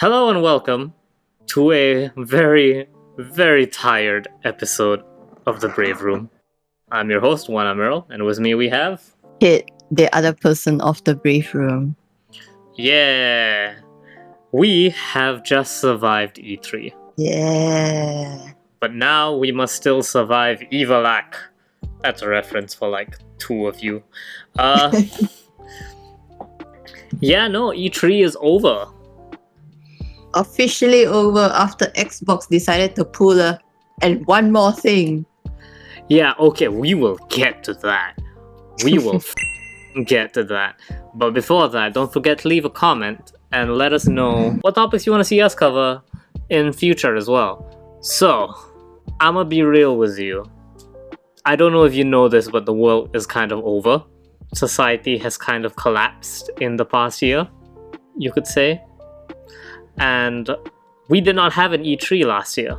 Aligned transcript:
Hello 0.00 0.30
and 0.30 0.40
welcome 0.40 0.94
to 1.48 1.72
a 1.72 2.10
very, 2.16 2.88
very 3.18 3.66
tired 3.66 4.28
episode 4.44 5.04
of 5.44 5.60
The 5.60 5.68
Brave 5.68 6.00
Room. 6.00 6.30
I'm 6.90 7.10
your 7.10 7.20
host, 7.20 7.50
Juan 7.50 7.66
Amiral, 7.66 8.06
and 8.08 8.24
with 8.24 8.40
me 8.40 8.54
we 8.54 8.70
have. 8.70 9.02
Hit 9.40 9.70
the 9.90 10.08
other 10.16 10.32
person 10.32 10.80
of 10.80 11.04
the 11.04 11.14
brave 11.14 11.52
room. 11.52 11.96
Yeah! 12.76 13.74
We 14.52 14.88
have 14.88 15.44
just 15.44 15.82
survived 15.82 16.36
E3. 16.36 16.94
Yeah. 17.18 18.52
But 18.80 18.94
now 18.94 19.36
we 19.36 19.52
must 19.52 19.74
still 19.74 20.02
survive 20.02 20.60
Evilak. 20.72 21.34
That's 22.00 22.22
a 22.22 22.28
reference 22.28 22.72
for 22.72 22.88
like 22.88 23.18
two 23.36 23.66
of 23.66 23.80
you. 23.80 24.02
Uh, 24.58 24.98
yeah, 27.20 27.48
no, 27.48 27.68
E3 27.72 28.24
is 28.24 28.34
over. 28.40 28.86
Officially 30.34 31.06
over 31.06 31.50
after 31.54 31.86
Xbox 31.96 32.48
decided 32.48 32.94
to 32.96 33.04
pull 33.04 33.40
a 33.40 33.58
and 34.02 34.26
one 34.26 34.50
more 34.52 34.72
thing. 34.72 35.26
Yeah, 36.08 36.34
okay, 36.38 36.68
we 36.68 36.94
will 36.94 37.16
get 37.28 37.62
to 37.64 37.74
that. 37.74 38.18
We 38.84 38.98
will 38.98 39.16
f- 39.24 39.34
get 40.04 40.34
to 40.34 40.44
that. 40.44 40.80
But 41.14 41.32
before 41.34 41.68
that, 41.68 41.94
don't 41.94 42.12
forget 42.12 42.38
to 42.38 42.48
leave 42.48 42.64
a 42.64 42.70
comment 42.70 43.32
and 43.52 43.76
let 43.76 43.92
us 43.92 44.06
know 44.06 44.50
what 44.62 44.74
topics 44.74 45.06
you 45.06 45.12
want 45.12 45.20
to 45.20 45.24
see 45.24 45.40
us 45.40 45.54
cover 45.54 46.02
in 46.48 46.72
future 46.72 47.16
as 47.16 47.28
well. 47.28 47.98
So, 48.00 48.54
I'm 49.20 49.34
gonna 49.34 49.48
be 49.48 49.62
real 49.62 49.96
with 49.96 50.18
you. 50.18 50.44
I 51.44 51.56
don't 51.56 51.72
know 51.72 51.84
if 51.84 51.94
you 51.94 52.04
know 52.04 52.28
this, 52.28 52.48
but 52.48 52.66
the 52.66 52.72
world 52.72 53.14
is 53.14 53.26
kind 53.26 53.52
of 53.52 53.60
over. 53.64 54.02
Society 54.54 55.16
has 55.18 55.36
kind 55.36 55.64
of 55.64 55.76
collapsed 55.76 56.50
in 56.60 56.76
the 56.76 56.84
past 56.84 57.22
year, 57.22 57.48
you 58.16 58.32
could 58.32 58.46
say. 58.46 58.82
And 60.00 60.50
we 61.08 61.20
did 61.20 61.36
not 61.36 61.52
have 61.52 61.72
an 61.72 61.84
E3 61.84 62.24
last 62.24 62.56
year 62.56 62.76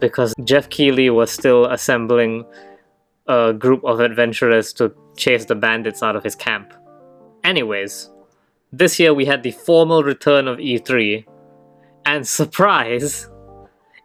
because 0.00 0.34
Geoff 0.44 0.68
Keighley 0.70 1.10
was 1.10 1.30
still 1.30 1.66
assembling 1.66 2.44
a 3.26 3.52
group 3.52 3.84
of 3.84 4.00
adventurers 4.00 4.72
to 4.74 4.92
chase 5.16 5.44
the 5.44 5.54
bandits 5.54 6.02
out 6.02 6.16
of 6.16 6.24
his 6.24 6.34
camp. 6.34 6.74
Anyways, 7.44 8.10
this 8.72 8.98
year 8.98 9.14
we 9.14 9.24
had 9.24 9.42
the 9.42 9.52
formal 9.52 10.02
return 10.02 10.48
of 10.48 10.58
E3, 10.58 11.24
and 12.06 12.26
surprise, 12.40 13.28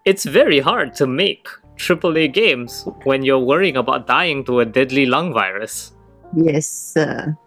it's 0.05 0.25
very 0.25 0.59
hard 0.59 0.93
to 0.95 1.07
make 1.07 1.47
AAA 1.77 2.33
games 2.33 2.85
when 3.03 3.23
you're 3.23 3.39
worrying 3.39 3.77
about 3.77 4.05
dying 4.05 4.43
to 4.45 4.59
a 4.59 4.65
deadly 4.65 5.05
lung 5.05 5.33
virus. 5.33 5.93
Yes, 6.35 6.67
sir. 6.67 7.37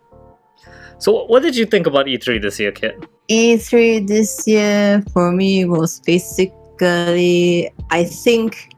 So, 0.99 1.25
what 1.27 1.43
did 1.43 1.57
you 1.57 1.67
think 1.67 1.87
about 1.87 2.07
E3 2.07 2.41
this 2.41 2.59
year, 2.59 2.73
Kit? 2.73 3.05
E3 3.33 4.07
this 4.07 4.47
year 4.47 5.03
for 5.15 5.33
me 5.33 5.65
was 5.65 6.01
basically, 6.01 7.71
I 7.91 8.05
think, 8.05 8.75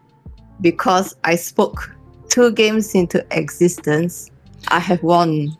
because 0.61 1.17
I 1.25 1.35
spoke 1.35 1.91
two 2.29 2.53
games 2.53 2.95
into 2.95 3.27
existence, 3.33 4.31
I 4.69 4.79
have 4.79 5.03
won. 5.03 5.57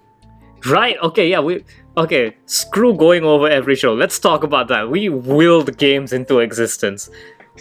Right, 0.65 0.97
okay, 1.03 1.29
yeah, 1.29 1.41
we. 1.41 1.65
Okay, 1.97 2.37
screw 2.47 2.95
going 2.95 3.25
over 3.25 3.49
every 3.49 3.75
show. 3.75 3.95
Let's 3.95 4.19
talk 4.21 4.45
about 4.45 4.69
that. 4.69 4.89
We 4.89 5.09
willed 5.09 5.77
games 5.77 6.13
into 6.13 6.39
existence. 6.39 7.11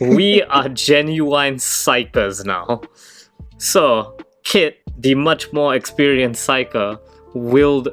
We 0.02 0.44
are 0.58 0.70
genuine 0.70 1.56
psykers 1.56 2.46
now. 2.46 2.82
So, 3.58 4.18
Kit, 4.44 4.82
the 5.00 5.16
much 5.16 5.52
more 5.52 5.74
experienced 5.74 6.48
psyker, 6.48 7.00
willed 7.34 7.90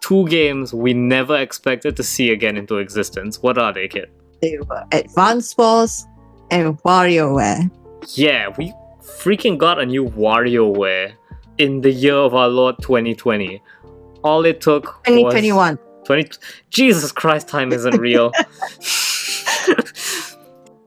two 0.00 0.26
games 0.28 0.72
we 0.72 0.92
never 0.92 1.36
expected 1.36 1.96
to 1.96 2.02
see 2.02 2.30
again 2.32 2.56
into 2.56 2.78
existence. 2.78 3.42
What 3.42 3.58
are 3.58 3.72
they, 3.72 3.88
Kit? 3.88 4.10
They 4.42 4.58
were 4.58 4.84
Advance 4.92 5.56
Wars 5.56 6.06
and 6.50 6.78
WarioWare. 6.82 7.70
Yeah, 8.14 8.48
we 8.56 8.72
freaking 9.00 9.58
got 9.58 9.78
a 9.78 9.86
new 9.86 10.06
WarioWare 10.08 11.12
in 11.58 11.80
the 11.82 11.90
year 11.90 12.16
of 12.16 12.34
our 12.34 12.48
Lord 12.48 12.76
2020. 12.80 13.62
All 14.24 14.44
it 14.44 14.60
took 14.60 14.86
was 15.06 15.16
2021. 15.16 15.78
20 16.04 16.30
Jesus 16.70 17.12
Christ, 17.12 17.48
time 17.48 17.72
isn't 17.72 17.98
real. 17.98 18.32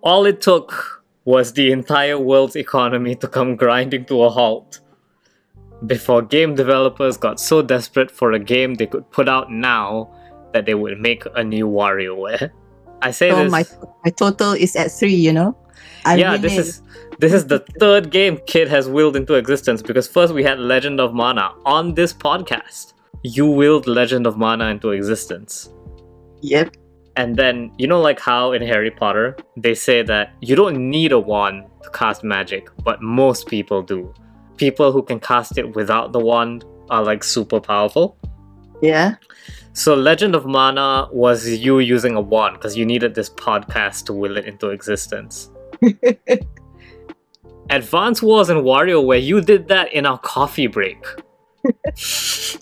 All 0.01 0.25
it 0.25 0.41
took 0.41 1.03
was 1.25 1.53
the 1.53 1.71
entire 1.71 2.19
world's 2.19 2.57
economy 2.57 3.15
to 3.15 3.27
come 3.27 3.55
grinding 3.55 4.05
to 4.05 4.23
a 4.23 4.29
halt 4.29 4.81
before 5.85 6.21
game 6.21 6.55
developers 6.55 7.17
got 7.17 7.39
so 7.39 7.61
desperate 7.61 8.09
for 8.09 8.31
a 8.33 8.39
game 8.39 8.75
they 8.75 8.87
could 8.87 9.09
put 9.11 9.27
out 9.27 9.51
now 9.51 10.09
that 10.53 10.65
they 10.65 10.75
would 10.75 10.99
make 10.99 11.23
a 11.35 11.43
new 11.43 11.67
WarioWare. 11.67 12.51
I 13.01 13.11
say 13.11 13.31
So 13.31 13.43
this. 13.43 13.51
my 13.51 13.65
my 14.05 14.11
total 14.11 14.53
is 14.53 14.75
at 14.75 14.91
three. 14.91 15.15
You 15.15 15.33
know. 15.33 15.57
I 16.05 16.15
yeah, 16.15 16.37
this 16.37 16.57
is 16.57 16.81
this 17.19 17.33
is 17.33 17.47
the 17.47 17.59
third 17.79 18.11
game 18.11 18.39
Kit 18.45 18.67
has 18.69 18.89
willed 18.89 19.15
into 19.15 19.35
existence 19.35 19.81
because 19.81 20.07
first 20.07 20.33
we 20.33 20.43
had 20.43 20.59
Legend 20.59 20.99
of 20.99 21.13
Mana 21.13 21.53
on 21.65 21.93
this 21.93 22.13
podcast. 22.13 22.93
You 23.23 23.47
willed 23.47 23.87
Legend 23.87 24.27
of 24.27 24.37
Mana 24.37 24.65
into 24.65 24.91
existence. 24.91 25.69
Yep. 26.41 26.75
And 27.15 27.35
then, 27.35 27.71
you 27.77 27.87
know, 27.87 28.01
like 28.01 28.19
how 28.19 28.51
in 28.51 28.61
Harry 28.61 28.91
Potter, 28.91 29.37
they 29.55 29.75
say 29.75 30.01
that 30.03 30.33
you 30.41 30.55
don't 30.55 30.89
need 30.89 31.11
a 31.11 31.19
wand 31.19 31.63
to 31.83 31.89
cast 31.91 32.23
magic, 32.23 32.67
but 32.83 33.01
most 33.01 33.47
people 33.47 33.81
do. 33.81 34.13
People 34.57 34.91
who 34.91 35.01
can 35.03 35.19
cast 35.19 35.57
it 35.57 35.75
without 35.75 36.11
the 36.11 36.19
wand 36.19 36.65
are 36.89 37.03
like 37.03 37.23
super 37.23 37.59
powerful. 37.59 38.17
Yeah. 38.81 39.15
So, 39.73 39.95
Legend 39.95 40.35
of 40.35 40.45
Mana 40.45 41.07
was 41.11 41.47
you 41.49 41.79
using 41.79 42.15
a 42.15 42.21
wand 42.21 42.57
because 42.57 42.77
you 42.77 42.85
needed 42.85 43.15
this 43.15 43.29
podcast 43.29 44.05
to 44.05 44.13
will 44.13 44.37
it 44.37 44.45
into 44.45 44.69
existence. 44.69 45.49
Advance 47.69 48.21
Wars 48.21 48.49
and 48.49 48.61
WarioWare 48.61 49.23
you 49.23 49.41
did 49.41 49.67
that 49.69 49.91
in 49.93 50.05
our 50.05 50.19
coffee 50.19 50.67
break. 50.67 51.03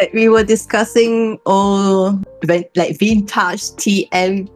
Like 0.00 0.12
we 0.14 0.28
were 0.28 0.42
discussing 0.42 1.38
all 1.44 2.20
like 2.48 2.98
vintage 2.98 3.60
TM 3.78 4.48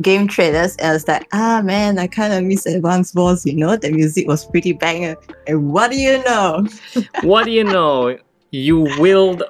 game 0.00 0.26
trailers, 0.26 0.76
and 0.76 0.88
I 0.88 0.92
was 0.92 1.06
like, 1.06 1.28
ah 1.32 1.60
man, 1.62 1.98
I 1.98 2.06
kind 2.06 2.32
of 2.32 2.44
miss 2.44 2.66
Advance 2.66 3.14
Wars. 3.14 3.44
You 3.44 3.54
know, 3.54 3.76
the 3.76 3.90
music 3.90 4.26
was 4.26 4.44
pretty 4.46 4.72
banger. 4.72 5.16
And 5.46 5.72
what 5.72 5.90
do 5.90 5.98
you 5.98 6.22
know? 6.24 6.66
what 7.22 7.44
do 7.44 7.50
you 7.50 7.64
know? 7.64 8.16
You 8.50 8.80
willed 8.98 9.42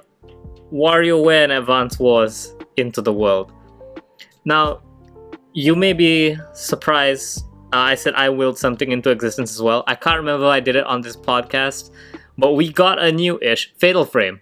WarioWare 0.73 1.45
and 1.45 1.53
Advance 1.53 1.99
Wars 1.99 2.55
into 2.77 3.03
the 3.03 3.13
world. 3.13 3.53
Now, 4.45 4.81
you 5.53 5.77
may 5.77 5.93
be 5.93 6.37
surprised. 6.55 7.45
Uh, 7.73 7.79
I 7.79 7.95
said 7.95 8.15
I 8.15 8.29
willed 8.29 8.59
something 8.59 8.93
into 8.93 9.11
existence 9.11 9.53
as 9.53 9.63
well. 9.63 9.85
I 9.87 9.95
can't 9.95 10.17
remember 10.17 10.47
if 10.47 10.51
I 10.51 10.61
did 10.61 10.77
it 10.77 10.85
on 10.87 11.01
this 11.01 11.17
podcast, 11.17 11.91
but 12.37 12.53
we 12.53 12.73
got 12.73 13.03
a 13.03 13.13
new 13.13 13.39
ish 13.41 13.73
Fatal 13.77 14.05
Frame. 14.05 14.41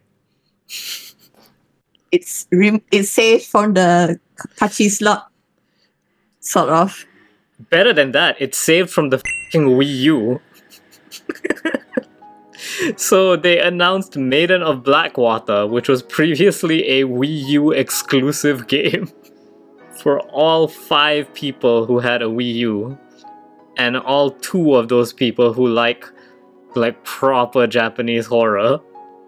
It's 2.12 2.46
rem- 2.52 2.82
it's 2.90 3.10
saved 3.10 3.46
from 3.46 3.74
the 3.74 4.18
pachi 4.56 4.90
slot, 4.90 5.29
sort 6.40 6.70
of. 6.70 7.06
Better 7.68 7.92
than 7.92 8.12
that, 8.12 8.36
it's 8.40 8.58
saved 8.58 8.90
from 8.90 9.10
the 9.10 9.18
fucking 9.18 9.68
Wii 9.68 9.96
U. 10.00 10.40
so 12.96 13.36
they 13.36 13.60
announced 13.60 14.16
Maiden 14.16 14.62
of 14.62 14.82
Blackwater, 14.82 15.66
which 15.66 15.88
was 15.88 16.02
previously 16.02 16.88
a 16.88 17.04
Wii 17.04 17.48
U 17.48 17.70
exclusive 17.70 18.66
game 18.66 19.10
for 20.02 20.20
all 20.30 20.66
five 20.66 21.32
people 21.34 21.84
who 21.84 21.98
had 21.98 22.22
a 22.22 22.26
Wii 22.26 22.54
U, 22.54 22.98
and 23.76 23.96
all 23.96 24.30
two 24.30 24.74
of 24.74 24.88
those 24.88 25.12
people 25.12 25.52
who 25.52 25.68
like 25.68 26.06
like 26.74 27.02
proper 27.04 27.66
Japanese 27.66 28.26
horror. 28.26 28.80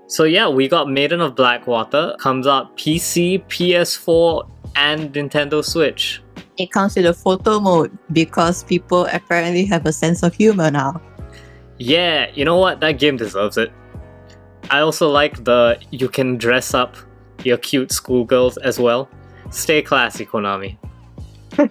So 0.07 0.25
yeah, 0.25 0.49
we 0.49 0.69
got 0.69 0.89
Maiden 0.91 1.21
of 1.21 1.35
Blackwater 1.35 2.17
comes 2.19 2.47
out 2.47 2.77
PC, 2.77 3.45
PS4, 3.47 4.49
and 4.77 5.13
Nintendo 5.13 5.65
Switch. 5.65 6.23
It 6.63 6.71
comes 6.71 6.95
with 6.95 7.07
a 7.07 7.13
photo 7.13 7.59
mode 7.59 7.91
because 8.13 8.63
people 8.63 9.07
apparently 9.07 9.65
have 9.67 9.85
a 9.85 9.93
sense 9.93 10.23
of 10.23 10.33
humor 10.33 10.71
now. 10.71 11.03
Yeah, 11.79 12.31
you 12.35 12.45
know 12.45 12.57
what? 12.57 12.79
That 12.79 13.01
game 13.01 13.17
deserves 13.17 13.59
it. 13.59 13.73
I 14.71 14.79
also 14.79 15.11
like 15.11 15.43
the 15.43 15.81
you 15.91 16.09
can 16.09 16.39
dress 16.39 16.73
up 16.73 16.97
your 17.43 17.59
cute 17.59 17.91
schoolgirls 17.91 18.59
as 18.59 18.79
well. 18.79 19.09
Stay 19.51 19.83
classy, 19.83 20.25
Konami. 20.25 20.79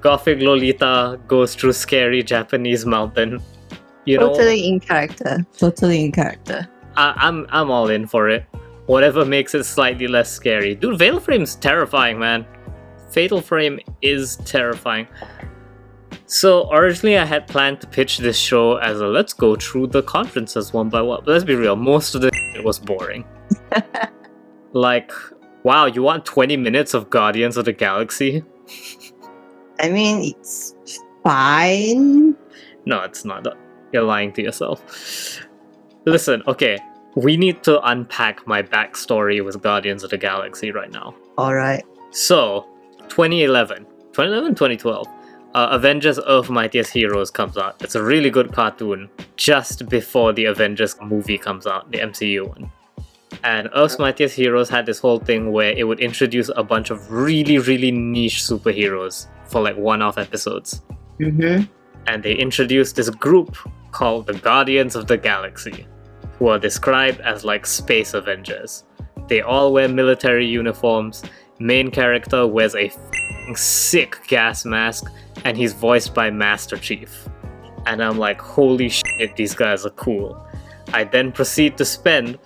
Gothic 0.00 0.40
Lolita 0.40 1.20
goes 1.28 1.54
through 1.54 1.74
scary 1.74 2.24
Japanese 2.24 2.84
mountain. 2.84 3.40
You 4.06 4.18
know, 4.18 4.28
totally 4.30 4.66
in 4.66 4.80
character. 4.80 5.46
Totally 5.56 6.04
in 6.04 6.10
character. 6.10 6.68
I, 6.96 7.12
I'm 7.16 7.46
I'm 7.50 7.70
all 7.70 7.90
in 7.90 8.08
for 8.08 8.28
it. 8.28 8.44
Whatever 8.86 9.24
makes 9.24 9.54
it 9.54 9.62
slightly 9.62 10.08
less 10.08 10.28
scary. 10.28 10.74
Dude, 10.74 10.98
Fatal 10.98 11.20
Frame's 11.20 11.54
terrifying, 11.54 12.18
man. 12.18 12.44
Fatal 13.10 13.40
Frame 13.40 13.80
is 14.02 14.36
terrifying. 14.44 15.06
So 16.26 16.72
originally 16.72 17.18
I 17.18 17.24
had 17.24 17.48
planned 17.48 17.80
to 17.80 17.86
pitch 17.86 18.18
this 18.18 18.38
show 18.38 18.76
as 18.76 19.00
a 19.00 19.06
let's 19.06 19.32
go 19.32 19.56
through 19.56 19.88
the 19.88 20.02
conferences 20.02 20.72
one 20.72 20.88
by 20.88 21.02
one. 21.02 21.22
But 21.24 21.32
let's 21.32 21.44
be 21.44 21.54
real, 21.54 21.76
most 21.76 22.14
of 22.14 22.20
the 22.20 22.30
it 22.54 22.64
was 22.64 22.78
boring. 22.78 23.24
like 24.72 25.12
Wow, 25.62 25.84
you 25.84 26.02
want 26.02 26.24
20 26.24 26.56
minutes 26.56 26.94
of 26.94 27.10
Guardians 27.10 27.58
of 27.58 27.66
the 27.66 27.72
Galaxy? 27.72 28.42
I 29.78 29.90
mean, 29.90 30.34
it's 30.34 30.74
fine. 31.22 32.34
No, 32.86 33.02
it's 33.02 33.26
not. 33.26 33.46
You're 33.92 34.04
lying 34.04 34.32
to 34.34 34.42
yourself. 34.42 35.46
Listen, 36.06 36.42
okay, 36.46 36.78
we 37.14 37.36
need 37.36 37.62
to 37.64 37.78
unpack 37.82 38.46
my 38.46 38.62
backstory 38.62 39.44
with 39.44 39.60
Guardians 39.60 40.02
of 40.02 40.10
the 40.10 40.16
Galaxy 40.16 40.70
right 40.70 40.90
now. 40.90 41.14
Alright. 41.36 41.84
So, 42.10 42.66
2011, 43.10 43.84
2011, 44.12 44.54
2012, 44.54 45.06
uh, 45.54 45.68
Avengers 45.72 46.20
Earth 46.28 46.48
Mightiest 46.48 46.92
Heroes 46.92 47.30
comes 47.30 47.58
out. 47.58 47.82
It's 47.82 47.96
a 47.96 48.02
really 48.02 48.30
good 48.30 48.52
cartoon 48.52 49.10
just 49.36 49.88
before 49.88 50.32
the 50.32 50.44
Avengers 50.44 50.96
movie 51.02 51.36
comes 51.36 51.66
out, 51.66 51.90
the 51.90 51.98
MCU 51.98 52.48
one. 52.48 52.70
And 53.42 53.68
Earth's 53.74 53.98
Mightiest 53.98 54.36
Heroes 54.36 54.68
had 54.68 54.86
this 54.86 54.98
whole 55.00 55.18
thing 55.18 55.50
where 55.50 55.72
it 55.72 55.84
would 55.84 56.00
introduce 56.00 56.50
a 56.54 56.62
bunch 56.62 56.90
of 56.90 57.10
really, 57.10 57.58
really 57.58 57.90
niche 57.90 58.42
superheroes 58.42 59.26
for 59.46 59.60
like 59.60 59.76
one 59.76 60.02
off 60.02 60.18
episodes. 60.18 60.82
Mm-hmm. 61.18 61.64
And 62.06 62.22
they 62.22 62.34
introduced 62.34 62.96
this 62.96 63.10
group 63.10 63.56
called 63.90 64.26
the 64.26 64.34
Guardians 64.34 64.94
of 64.94 65.08
the 65.08 65.16
Galaxy, 65.16 65.86
who 66.38 66.48
are 66.48 66.58
described 66.58 67.20
as 67.20 67.44
like 67.44 67.66
space 67.66 68.14
Avengers. 68.14 68.84
They 69.28 69.40
all 69.40 69.72
wear 69.72 69.88
military 69.88 70.46
uniforms. 70.46 71.22
Main 71.60 71.90
character 71.90 72.46
wears 72.46 72.74
a 72.74 72.86
f***ing 72.86 73.54
sick 73.54 74.16
gas 74.26 74.64
mask, 74.64 75.12
and 75.44 75.58
he's 75.58 75.74
voiced 75.74 76.14
by 76.14 76.30
Master 76.30 76.78
Chief. 76.78 77.28
And 77.84 78.02
I'm 78.02 78.16
like, 78.16 78.40
holy 78.40 78.88
shit, 78.88 79.36
these 79.36 79.54
guys 79.54 79.84
are 79.84 79.90
cool. 79.90 80.42
I 80.94 81.04
then 81.04 81.32
proceed 81.32 81.76
to 81.76 81.84
spend 81.84 82.38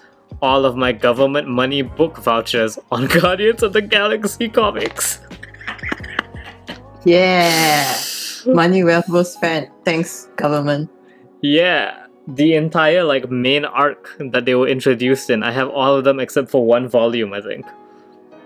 all 0.43 0.65
of 0.65 0.77
my 0.77 0.91
government 0.91 1.47
money 1.47 1.83
book 1.83 2.19
vouchers 2.19 2.77
on 2.91 3.07
Guardians 3.21 3.63
of 3.63 3.73
the 3.73 3.83
Galaxy 3.83 4.49
comics. 4.49 5.21
Yeah. 7.05 7.97
Money 8.47 8.83
well 8.83 9.05
well 9.09 9.25
spent. 9.25 9.71
Thanks, 9.85 10.29
government. 10.37 10.91
Yeah, 11.41 12.07
the 12.27 12.55
entire 12.55 13.05
like 13.05 13.31
main 13.31 13.65
arc 13.65 14.17
that 14.19 14.45
they 14.45 14.57
were 14.57 14.67
introduced 14.67 15.31
in, 15.31 15.45
I 15.45 15.53
have 15.53 15.69
all 15.69 15.95
of 15.95 16.03
them 16.03 16.19
except 16.19 16.51
for 16.51 16.67
one 16.67 16.89
volume, 16.89 17.33
I 17.33 17.41
think. 17.41 17.65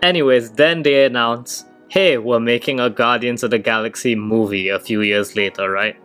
Anyways, 0.02 0.52
then 0.52 0.82
they 0.82 1.04
announce, 1.04 1.64
hey, 1.88 2.18
we're 2.18 2.38
making 2.38 2.78
a 2.78 2.88
Guardians 2.88 3.42
of 3.42 3.50
the 3.50 3.58
Galaxy 3.58 4.14
movie 4.14 4.68
a 4.68 4.78
few 4.78 5.02
years 5.02 5.34
later, 5.34 5.70
right? 5.70 5.96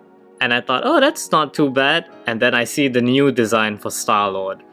And 0.41 0.53
I 0.53 0.61
thought, 0.61 0.81
oh, 0.83 0.99
that's 0.99 1.31
not 1.31 1.53
too 1.53 1.69
bad. 1.69 2.09
And 2.25 2.41
then 2.41 2.55
I 2.55 2.63
see 2.63 2.87
the 2.87 3.01
new 3.01 3.31
design 3.31 3.77
for 3.77 3.91
Star 3.91 4.31
Lord. 4.31 4.63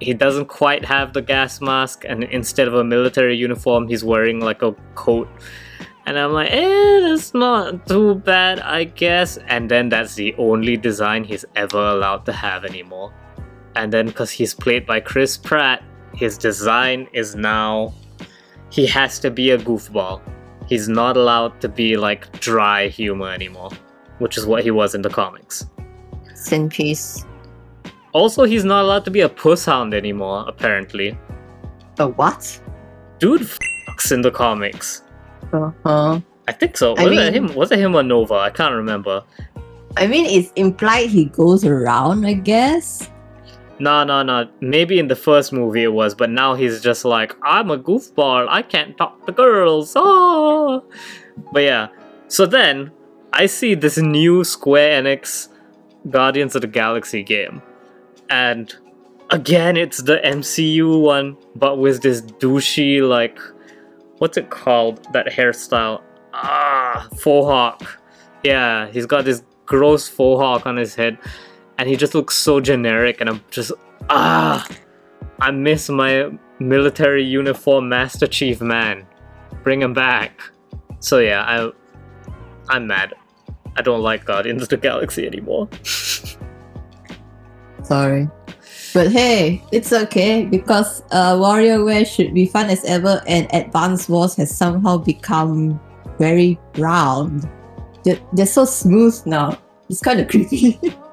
He 0.00 0.14
doesn't 0.14 0.46
quite 0.46 0.84
have 0.84 1.12
the 1.12 1.20
gas 1.20 1.60
mask, 1.60 2.04
and 2.08 2.24
instead 2.24 2.68
of 2.68 2.74
a 2.74 2.84
military 2.84 3.36
uniform, 3.36 3.88
he's 3.88 4.04
wearing 4.04 4.40
like 4.40 4.62
a 4.62 4.72
coat. 4.94 5.28
And 6.06 6.18
I'm 6.18 6.32
like, 6.32 6.50
eh, 6.50 7.00
that's 7.00 7.34
not 7.34 7.86
too 7.86 8.14
bad, 8.14 8.60
I 8.60 8.84
guess. 8.84 9.36
And 9.48 9.70
then 9.70 9.88
that's 9.90 10.14
the 10.14 10.34
only 10.38 10.76
design 10.76 11.24
he's 11.24 11.44
ever 11.54 11.78
allowed 11.78 12.24
to 12.26 12.32
have 12.32 12.64
anymore. 12.64 13.12
And 13.74 13.92
then, 13.92 14.06
because 14.06 14.30
he's 14.30 14.54
played 14.54 14.86
by 14.86 15.00
Chris 15.00 15.36
Pratt, 15.36 15.82
his 16.14 16.38
design 16.38 17.08
is 17.12 17.34
now. 17.34 17.92
He 18.70 18.86
has 18.86 19.18
to 19.20 19.30
be 19.30 19.50
a 19.50 19.58
goofball. 19.58 20.20
He's 20.66 20.88
not 20.88 21.16
allowed 21.16 21.60
to 21.60 21.68
be 21.68 21.96
like 21.96 22.40
dry 22.40 22.88
humor 22.88 23.30
anymore, 23.30 23.70
which 24.18 24.38
is 24.38 24.46
what 24.46 24.62
he 24.62 24.70
was 24.70 24.94
in 24.94 25.02
the 25.02 25.10
comics. 25.10 25.66
Sin 26.34 26.68
peace. 26.68 27.26
Also, 28.12 28.44
he's 28.44 28.64
not 28.64 28.84
allowed 28.84 29.04
to 29.04 29.10
be 29.10 29.20
a 29.20 29.28
puss 29.28 29.64
hound 29.64 29.94
anymore, 29.94 30.44
apparently. 30.46 31.18
A 31.98 32.08
what? 32.08 32.60
Dude 33.18 33.42
fucks 33.42 34.12
in 34.12 34.22
the 34.22 34.30
comics. 34.30 35.02
Uh-huh. 35.52 36.20
I 36.48 36.52
think 36.52 36.76
so. 36.76 36.94
I 36.96 37.04
Was 37.04 37.18
it 37.18 37.34
him? 37.34 37.54
Was 37.54 37.70
it 37.72 37.78
him 37.78 37.94
or 37.94 38.02
Nova? 38.02 38.34
I 38.34 38.50
can't 38.50 38.74
remember. 38.74 39.22
I 39.96 40.06
mean, 40.06 40.26
it's 40.26 40.52
implied 40.54 41.10
he 41.10 41.26
goes 41.26 41.64
around, 41.64 42.24
I 42.24 42.34
guess. 42.34 43.10
No, 43.80 44.04
no, 44.04 44.22
no. 44.22 44.48
Maybe 44.60 44.98
in 44.98 45.08
the 45.08 45.16
first 45.16 45.52
movie 45.52 45.84
it 45.84 45.92
was, 45.92 46.14
but 46.14 46.28
now 46.28 46.54
he's 46.54 46.82
just 46.82 47.04
like, 47.04 47.34
I'm 47.42 47.70
a 47.70 47.78
goofball. 47.78 48.46
I 48.48 48.60
can't 48.60 48.96
talk 48.98 49.26
to 49.26 49.32
girls. 49.32 49.94
Oh. 49.96 50.84
But 51.50 51.62
yeah. 51.62 51.88
So 52.28 52.44
then 52.44 52.92
I 53.32 53.46
see 53.46 53.74
this 53.74 53.96
new 53.96 54.44
Square 54.44 55.02
Enix 55.02 55.48
Guardians 56.10 56.54
of 56.54 56.62
the 56.62 56.68
Galaxy 56.68 57.22
game, 57.22 57.62
and 58.28 58.74
again 59.30 59.76
it's 59.76 60.02
the 60.02 60.18
MCU 60.18 61.00
one, 61.02 61.36
but 61.56 61.78
with 61.78 62.02
this 62.02 62.22
douchey 62.22 63.06
like, 63.06 63.38
what's 64.18 64.36
it 64.36 64.50
called? 64.50 65.06
That 65.12 65.26
hairstyle. 65.26 66.02
Ah, 66.32 67.08
faux 67.16 67.46
hawk. 67.46 68.00
Yeah, 68.42 68.88
he's 68.88 69.06
got 69.06 69.24
this 69.24 69.42
gross 69.66 70.08
faux 70.08 70.40
hawk 70.40 70.66
on 70.66 70.76
his 70.76 70.94
head 70.94 71.18
and 71.80 71.88
he 71.88 71.96
just 71.96 72.14
looks 72.14 72.36
so 72.36 72.60
generic 72.60 73.20
and 73.20 73.30
i'm 73.30 73.40
just 73.50 73.72
ah 74.10 74.66
i 75.40 75.50
miss 75.50 75.88
my 75.88 76.30
military 76.58 77.24
uniform 77.24 77.88
master 77.88 78.26
chief 78.26 78.60
man 78.60 79.06
bring 79.64 79.80
him 79.80 79.94
back 79.94 80.40
so 81.00 81.18
yeah 81.18 81.42
i 81.42 81.70
i'm 82.68 82.86
mad 82.86 83.14
i 83.76 83.82
don't 83.82 84.02
like 84.02 84.24
guardians 84.26 84.62
of 84.62 84.68
the 84.68 84.76
galaxy 84.76 85.26
anymore 85.26 85.68
Sorry. 87.90 88.30
But 88.94 89.10
hey, 89.10 89.64
it's 89.72 89.92
okay 89.92 90.44
because 90.44 91.02
uh, 91.10 91.34
WarioWare 91.34 92.06
should 92.06 92.32
be 92.32 92.46
fun 92.46 92.70
as 92.70 92.84
ever 92.84 93.20
and 93.26 93.48
Advance 93.52 94.08
Wars 94.08 94.36
has 94.36 94.56
somehow 94.56 94.96
become 94.98 95.80
very 96.18 96.56
round. 96.78 97.50
They're, 98.04 98.20
they're 98.32 98.46
so 98.46 98.64
smooth 98.64 99.20
now. 99.26 99.58
It's 99.88 100.00
kind 100.00 100.20
of 100.20 100.28
creepy. 100.28 100.78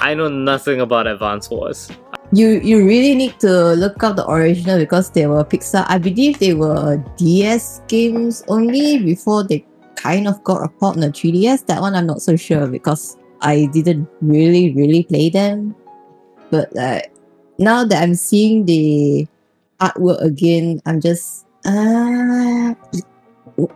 i 0.00 0.14
know 0.14 0.28
nothing 0.28 0.80
about 0.80 1.06
advance 1.06 1.50
wars 1.50 1.90
you 2.32 2.58
you 2.60 2.84
really 2.84 3.14
need 3.14 3.38
to 3.40 3.74
look 3.74 4.02
up 4.02 4.16
the 4.16 4.26
original 4.28 4.78
because 4.78 5.10
they 5.10 5.26
were 5.26 5.44
Pixar. 5.44 5.86
I 5.88 5.98
believe 5.98 6.38
they 6.38 6.54
were 6.54 6.98
DS 7.18 7.82
games 7.86 8.42
only 8.48 8.98
before 8.98 9.44
they 9.44 9.64
kind 9.94 10.26
of 10.26 10.42
got 10.42 10.64
a 10.64 10.68
port 10.68 10.96
on 10.96 11.00
the 11.00 11.08
3DS. 11.08 11.66
That 11.66 11.80
one 11.80 11.94
I'm 11.94 12.06
not 12.06 12.22
so 12.22 12.34
sure 12.34 12.66
because 12.66 13.16
I 13.42 13.66
didn't 13.72 14.08
really 14.20 14.74
really 14.74 15.04
play 15.04 15.30
them. 15.30 15.76
But 16.50 16.76
uh, 16.76 17.02
now 17.58 17.84
that 17.84 18.02
I'm 18.02 18.14
seeing 18.14 18.66
the 18.66 19.26
artwork 19.78 20.20
again, 20.22 20.82
I'm 20.84 21.00
just 21.00 21.46
uh, 21.64 22.74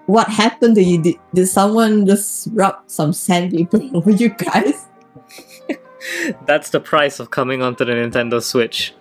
what 0.07 0.29
happened 0.29 0.75
to 0.75 0.83
you? 0.83 1.03
Did, 1.03 1.17
did 1.35 1.47
someone 1.47 2.07
just 2.07 2.49
rub 2.53 2.83
some 2.87 3.13
sandpaper 3.13 3.81
over 3.95 4.11
you 4.11 4.31
guys? 4.31 4.90
that's 6.47 6.71
the 6.71 6.81
price 6.81 7.21
of 7.21 7.31
coming 7.31 7.63
onto 7.63 7.85
the 7.85 7.93
nintendo 7.93 8.43
switch 8.43 8.95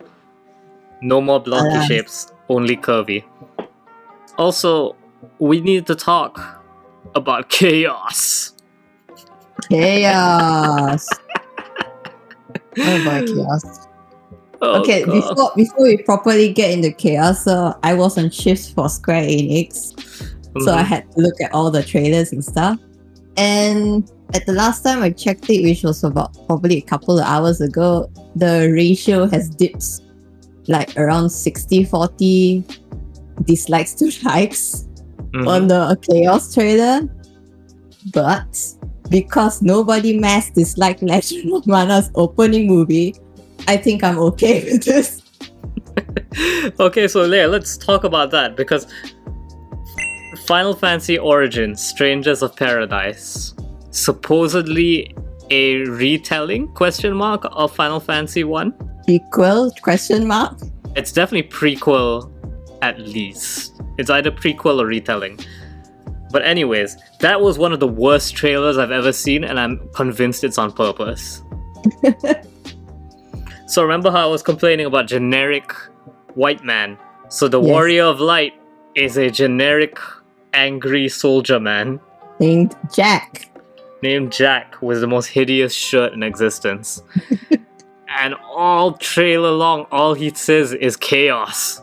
no 1.01 1.21
more 1.21 1.39
blocky 1.39 1.67
Alas. 1.75 1.85
shapes 1.87 2.33
only 2.49 2.75
curvy 2.75 3.23
also 4.37 4.95
we 5.39 5.61
need 5.61 5.85
to 5.87 5.95
talk 5.95 6.39
about 7.15 7.49
chaos 7.59 8.53
Chaos. 9.69 11.07
what 12.75 13.01
about 13.01 13.25
chaos? 13.27 13.87
Oh, 14.61 14.81
okay, 14.81 15.03
God. 15.05 15.11
before 15.13 15.51
before 15.55 15.83
we 15.83 15.97
properly 15.97 16.51
get 16.51 16.71
into 16.71 16.91
chaos, 16.91 17.43
so 17.43 17.77
I 17.83 17.93
was 17.93 18.17
on 18.17 18.29
shift 18.31 18.73
for 18.73 18.89
Square 18.89 19.23
Enix, 19.23 19.93
so 20.63 20.73
I 20.73 20.81
Mhm. 20.81 20.85
had 20.85 21.11
to 21.11 21.21
look 21.21 21.39
at 21.41 21.53
all 21.53 21.69
the 21.71 21.83
trailers 21.83 22.31
and 22.31 22.43
stuff. 22.43 22.79
And 23.37 24.09
at 24.33 24.45
the 24.45 24.53
last 24.53 24.83
time 24.83 25.01
I 25.01 25.09
checked 25.11 25.49
it, 25.49 25.63
which 25.63 25.83
was 25.83 26.03
about 26.03 26.33
probably 26.47 26.77
a 26.77 26.81
couple 26.81 27.17
of 27.19 27.25
hours 27.25 27.61
ago, 27.61 28.09
the 28.35 28.71
ratio 28.73 29.25
has 29.27 29.49
dipped 29.49 30.01
like 30.67 30.95
around 30.97 31.29
60 31.31 31.83
40 31.85 32.63
dislikes 33.43 33.93
to 33.95 34.11
likes 34.25 34.85
Mhm. 35.31 35.47
on 35.47 35.67
the 35.67 35.97
chaos 36.09 36.53
trailer. 36.53 37.07
But 38.13 38.57
because 39.09 39.61
nobody 39.61 40.17
mass 40.17 40.49
disliked 40.49 41.03
Legend 41.03 41.53
of 41.53 41.67
Mana's 41.67 42.09
opening 42.15 42.67
movie, 42.67 43.15
I 43.67 43.77
think 43.77 44.03
I'm 44.03 44.17
okay 44.19 44.63
with 44.71 44.83
this. 44.85 45.21
okay, 46.79 47.07
so 47.07 47.25
yeah, 47.25 47.45
let's 47.45 47.77
talk 47.77 48.03
about 48.03 48.31
that 48.31 48.55
because 48.55 48.87
Final 50.47 50.73
Fantasy 50.73 51.17
Origins 51.17 51.81
Strangers 51.83 52.41
of 52.41 52.55
Paradise 52.55 53.53
supposedly 53.91 55.15
a 55.49 55.77
retelling 55.85 56.67
question 56.73 57.13
mark 57.15 57.43
of 57.51 57.73
Final 57.75 57.99
Fantasy 57.99 58.43
1. 58.43 58.73
Equal 59.07 59.71
question 59.81 60.27
mark? 60.27 60.57
It's 60.95 61.11
definitely 61.11 61.49
prequel 61.49 62.31
at 62.81 62.99
least. 62.99 63.81
It's 63.97 64.09
either 64.09 64.31
prequel 64.31 64.79
or 64.81 64.85
retelling. 64.85 65.39
But 66.31 66.43
anyways, 66.45 66.95
that 67.21 67.41
was 67.41 67.57
one 67.57 67.73
of 67.73 67.79
the 67.79 67.87
worst 67.87 68.35
trailers 68.35 68.77
I've 68.77 68.91
ever 68.91 69.11
seen 69.11 69.43
and 69.43 69.59
I'm 69.59 69.89
convinced 69.95 70.43
it's 70.43 70.57
on 70.59 70.71
purpose. 70.71 71.41
so 73.67 73.81
remember 73.81 74.11
how 74.11 74.27
I 74.27 74.31
was 74.31 74.43
complaining 74.43 74.85
about 74.85 75.07
generic 75.07 75.71
white 76.35 76.63
man? 76.63 76.97
So 77.29 77.47
the 77.47 77.59
Yes. 77.61 77.67
warrior 77.71 78.03
of 78.03 78.19
light 78.19 78.53
is 78.95 79.17
a 79.17 79.29
generic 79.29 79.97
angry 80.53 81.07
soldier 81.09 81.59
man 81.59 81.99
Named 82.39 82.75
Jack. 82.93 83.49
Named 84.01 84.31
Jack 84.31 84.81
with 84.81 85.01
the 85.01 85.07
most 85.07 85.27
hideous 85.27 85.73
shirt 85.73 86.13
in 86.13 86.23
existence. 86.23 87.01
and 88.19 88.35
all 88.51 88.93
trailer 88.93 89.51
long, 89.51 89.85
all 89.91 90.13
he 90.13 90.33
says 90.33 90.73
is 90.73 90.95
chaos. 90.97 91.81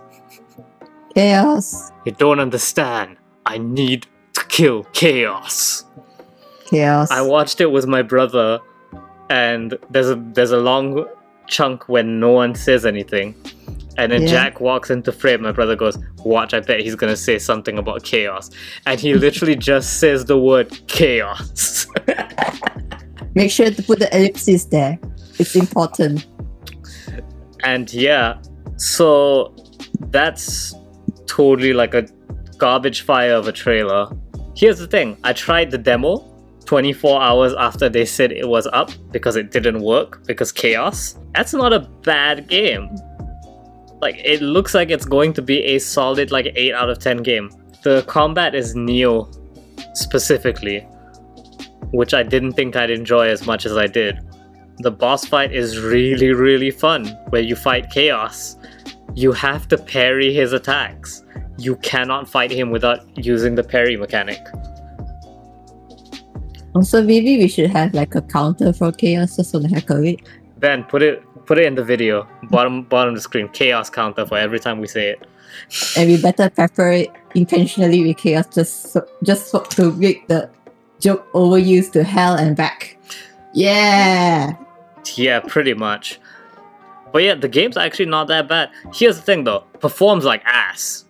Chaos. 1.14 1.92
You 2.04 2.12
don't 2.12 2.40
understand. 2.40 3.16
I 3.46 3.58
need 3.58 4.06
to 4.34 4.44
kill 4.46 4.84
chaos. 4.92 5.84
Chaos. 6.66 7.10
I 7.10 7.22
watched 7.22 7.60
it 7.60 7.70
with 7.70 7.86
my 7.86 8.02
brother, 8.02 8.60
and 9.30 9.78
there's 9.90 10.10
a 10.10 10.16
there's 10.16 10.50
a 10.50 10.58
long 10.58 11.06
chunk 11.46 11.88
when 11.88 12.20
no 12.20 12.30
one 12.32 12.54
says 12.54 12.84
anything, 12.84 13.34
and 13.98 14.12
then 14.12 14.22
Yeah. 14.22 14.28
Jack 14.28 14.60
walks 14.60 14.90
into 14.90 15.12
frame. 15.12 15.42
My 15.42 15.52
brother 15.52 15.76
goes, 15.76 15.98
"Watch! 16.24 16.54
I 16.54 16.60
bet 16.60 16.80
he's 16.80 16.94
gonna 16.94 17.16
say 17.16 17.38
something 17.38 17.78
about 17.78 18.02
chaos," 18.02 18.50
and 18.86 19.00
he 19.00 19.14
literally 19.14 19.56
just 19.56 19.98
says 19.98 20.24
the 20.24 20.38
word 20.38 20.70
chaos. 20.86 21.86
Make 23.34 23.50
sure 23.50 23.70
to 23.70 23.82
put 23.82 23.98
the 23.98 24.14
ellipses 24.16 24.66
there. 24.66 24.98
It's 25.38 25.56
important. 25.56 26.26
and 27.64 27.92
yeah, 27.92 28.38
so 28.76 29.54
that's 30.10 30.74
totally 31.26 31.72
like 31.72 31.94
a 31.94 32.06
garbage 32.58 33.02
fire 33.02 33.34
of 33.34 33.48
a 33.48 33.52
trailer. 33.52 34.08
Here's 34.56 34.78
the 34.78 34.86
thing: 34.86 35.16
I 35.24 35.32
tried 35.32 35.70
the 35.70 35.78
demo 35.78 36.24
24 36.66 37.22
hours 37.22 37.54
after 37.54 37.88
they 37.88 38.04
said 38.04 38.32
it 38.32 38.48
was 38.48 38.66
up 38.72 38.90
because 39.12 39.36
it 39.36 39.50
didn't 39.52 39.80
work 39.80 40.24
because 40.26 40.50
chaos. 40.52 41.16
That's 41.34 41.52
not 41.54 41.72
a 41.72 41.80
bad 42.02 42.48
game. 42.48 42.88
Like 44.00 44.20
it 44.24 44.42
looks 44.42 44.74
like 44.74 44.90
it's 44.90 45.06
going 45.06 45.32
to 45.34 45.42
be 45.42 45.62
a 45.64 45.78
solid 45.78 46.30
like 46.30 46.52
8 46.54 46.74
out 46.74 46.90
of 46.90 46.98
10 46.98 47.18
game. 47.18 47.50
The 47.82 48.02
combat 48.02 48.54
is 48.54 48.74
Nioh 48.74 49.26
specifically, 49.96 50.80
which 51.92 52.12
I 52.12 52.22
didn't 52.22 52.52
think 52.52 52.76
I'd 52.76 52.90
enjoy 52.90 53.28
as 53.28 53.46
much 53.46 53.64
as 53.64 53.76
I 53.76 53.86
did. 53.86 54.20
The 54.78 54.90
boss 54.90 55.24
fight 55.24 55.52
is 55.52 55.80
really 55.80 56.32
really 56.32 56.70
fun 56.70 57.06
where 57.30 57.42
you 57.42 57.56
fight 57.56 57.90
chaos. 57.90 58.56
You 59.14 59.32
have 59.32 59.66
to 59.68 59.78
parry 59.78 60.32
his 60.34 60.52
attacks. 60.52 61.24
You 61.56 61.76
cannot 61.76 62.28
fight 62.28 62.50
him 62.50 62.70
without 62.70 63.00
using 63.16 63.54
the 63.54 63.64
parry 63.64 63.96
mechanic. 63.96 64.40
Also, 66.74 67.02
maybe 67.02 67.38
we 67.38 67.48
should 67.48 67.70
have 67.70 67.94
like 67.94 68.14
a 68.14 68.20
counter 68.20 68.70
for 68.70 68.92
chaos 68.92 69.36
just 69.36 69.52
the 69.52 69.66
heck 69.66 69.88
of 69.88 70.04
it. 70.04 70.20
Ben, 70.58 70.84
put 70.84 71.02
it 71.02 71.22
put 71.46 71.58
it 71.58 71.66
in 71.66 71.74
the 71.74 71.84
video. 71.84 72.26
Bottom 72.44 72.82
bottom 72.82 73.10
of 73.10 73.14
the 73.14 73.20
screen. 73.20 73.48
Chaos 73.48 73.90
counter 73.90 74.26
for 74.26 74.38
every 74.38 74.60
time 74.60 74.80
we 74.80 74.86
say 74.86 75.10
it. 75.10 75.26
And 75.96 76.10
we 76.10 76.20
better 76.20 76.50
pepper 76.50 76.88
it 76.88 77.10
intentionally 77.34 78.06
with 78.06 78.18
chaos 78.18 78.46
just 78.52 78.92
so, 78.92 79.06
just 79.22 79.48
so, 79.48 79.60
to 79.60 79.92
make 79.92 80.28
the 80.28 80.50
joke 81.00 81.30
overused 81.32 81.92
to 81.92 82.04
hell 82.04 82.34
and 82.34 82.56
back. 82.56 82.98
Yeah. 83.54 84.56
Yeah, 85.14 85.40
pretty 85.40 85.74
much. 85.74 86.20
But 87.12 87.22
yeah, 87.22 87.34
the 87.34 87.48
game's 87.48 87.76
actually 87.76 88.06
not 88.06 88.28
that 88.28 88.48
bad. 88.48 88.70
Here's 88.92 89.16
the 89.16 89.22
thing 89.22 89.44
though, 89.44 89.60
performs 89.80 90.24
like 90.24 90.42
ass. 90.44 91.04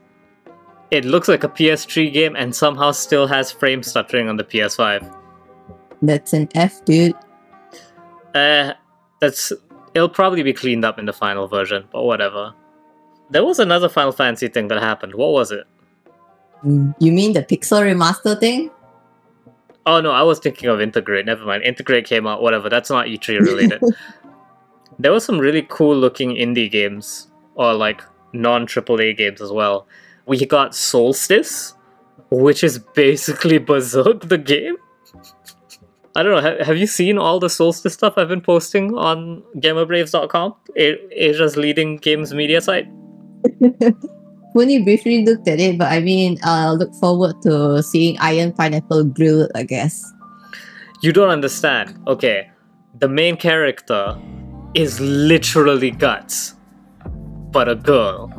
It 0.91 1.05
looks 1.05 1.27
like 1.27 1.43
a 1.43 1.49
PS3 1.49 2.13
game 2.13 2.37
and 2.37 2.55
somehow 2.55 2.93
still 2.93 3.27
has 3.27 3.51
frame 3.51 3.83
stuttering 3.83 4.29
on 4.29 4.37
the 4.37 4.45
PS5. 4.45 5.13
That's 6.03 6.33
an 6.33 6.49
F, 6.55 6.85
dude. 6.85 7.15
Uh, 8.35 8.75
that's 9.21 9.53
it'll 9.95 10.09
probably 10.09 10.43
be 10.43 10.53
cleaned 10.53 10.85
up 10.85 10.99
in 10.99 11.07
the 11.07 11.13
final 11.13 11.49
version, 11.49 11.87
but 11.93 12.05
whatever. 12.05 12.53
There 13.31 13.45
was 13.45 13.59
another 13.59 13.89
Final 13.89 14.13
Fantasy 14.13 14.49
thing 14.49 14.69
that 14.69 14.81
happened. 14.81 15.15
What 15.15 15.33
was 15.33 15.51
it? 15.51 15.65
You 16.63 17.13
mean 17.13 17.33
the 17.33 17.43
pixel 17.43 17.83
remaster 17.83 18.39
thing? 18.39 18.71
Oh 19.85 20.01
no, 20.01 20.11
I 20.11 20.23
was 20.23 20.39
thinking 20.39 20.69
of 20.69 20.79
Intergrade. 20.79 21.27
Never 21.27 21.45
mind. 21.45 21.63
Intergrade 21.65 22.05
came 22.05 22.27
out. 22.27 22.43
Whatever. 22.43 22.69
That's 22.69 22.91
not 22.91 23.07
E3 23.07 23.41
related. 23.41 23.83
there 24.99 25.13
were 25.13 25.21
some 25.21 25.39
really 25.39 25.67
cool 25.69 25.97
looking 25.97 26.31
indie 26.31 26.71
games 26.71 27.29
or 27.55 27.73
like 27.75 28.03
non 28.33 28.67
AAA 28.67 29.17
games 29.17 29.41
as 29.41 29.51
well. 29.51 29.87
We 30.27 30.45
got 30.45 30.73
Soulstice, 30.73 31.75
which 32.31 32.65
is 32.65 32.79
basically 32.79 33.59
Berserk 33.71 34.29
the 34.29 34.39
game. 34.39 34.77
I 36.17 36.23
don't 36.23 36.33
know. 36.33 36.41
Ha- 36.41 36.65
have 36.65 36.79
you 36.79 36.87
seen 36.87 37.19
all 37.19 37.39
the 37.39 37.49
Soulstice 37.49 37.93
stuff 37.93 38.15
I've 38.17 38.29
been 38.29 38.41
posting 38.41 38.97
on 38.97 39.43
GamerBraves.com, 39.59 40.55
A- 40.79 41.25
Asia's 41.29 41.59
leading 41.59 41.99
games 41.99 42.33
media 42.33 42.63
site? 42.63 42.89
Only 44.57 44.83
briefly 44.83 45.27
looked 45.27 45.47
at 45.47 45.61
it, 45.61 45.77
but 45.77 45.93
I 45.93 46.01
mean, 46.01 46.39
I'll 46.43 46.79
look 46.79 46.95
forward 46.95 47.35
to 47.43 47.83
seeing 47.83 48.17
Iron 48.21 48.55
Pineapple 48.55 49.05
grilled, 49.05 49.51
I 49.55 49.65
guess. 49.65 50.03
You 51.03 51.13
don't 51.13 51.29
understand. 51.29 52.01
Okay, 52.07 52.51
the 52.99 53.09
main 53.09 53.37
character 53.37 54.19
is 54.73 54.99
literally 54.99 55.91
Guts, 55.91 56.55
but 57.53 57.69
a 57.69 57.75
girl. 57.75 58.33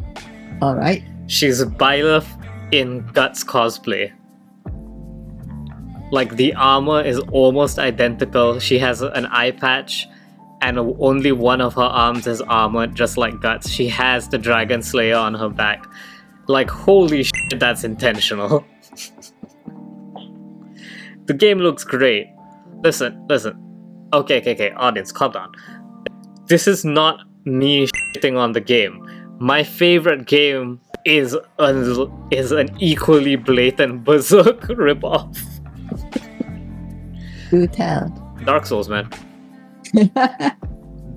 Alright. 0.64 1.04
She's 1.28 1.62
a 1.62 1.68
Byleth 1.68 2.26
in 2.74 3.06
Guts 3.14 3.44
cosplay. 3.44 4.12
Like 6.12 6.36
the 6.36 6.54
armor 6.54 7.02
is 7.02 7.20
almost 7.32 7.80
identical. 7.80 8.60
She 8.60 8.80
has 8.80 9.02
an 9.02 9.26
eye 9.28 9.52
patch, 9.52 10.08
and 10.62 10.80
only 10.80 11.32
one 11.32 11.62
of 11.62 11.74
her 11.76 11.82
arms 11.82 12.28
is 12.28 12.42
armored, 12.42 12.96
just 12.96 13.18
like 13.18 13.40
Guts. 13.42 13.70
She 13.70 13.88
has 13.90 14.30
the 14.30 14.38
Dragon 14.38 14.82
Slayer 14.82 15.18
on 15.18 15.34
her 15.34 15.50
back. 15.50 15.86
Like, 16.48 16.70
holy 16.70 17.24
shit, 17.24 17.60
that's 17.60 17.84
intentional. 17.84 18.66
the 21.26 21.34
game 21.34 21.60
looks 21.60 21.84
great. 21.84 22.28
Listen, 22.84 23.26
listen. 23.28 23.64
Okay, 24.14 24.40
okay, 24.40 24.54
okay, 24.54 24.72
audience, 24.72 25.12
calm 25.12 25.34
down. 25.34 25.52
This 26.46 26.68
is 26.68 26.86
not 26.86 27.20
me 27.44 27.88
shitting 27.88 28.38
on 28.38 28.54
the 28.54 28.62
game. 28.62 29.06
My 29.40 29.64
favorite 29.64 30.26
game 30.26 30.80
is 31.06 31.36
an, 31.60 32.28
is 32.32 32.52
an 32.52 32.70
equally 32.80 33.36
blatant 33.36 34.04
Berserk 34.06 34.62
ripoff. 34.70 35.38
Do 37.50 37.68
tell. 37.68 38.10
Dark 38.46 38.66
Souls, 38.66 38.90
man. 38.90 39.10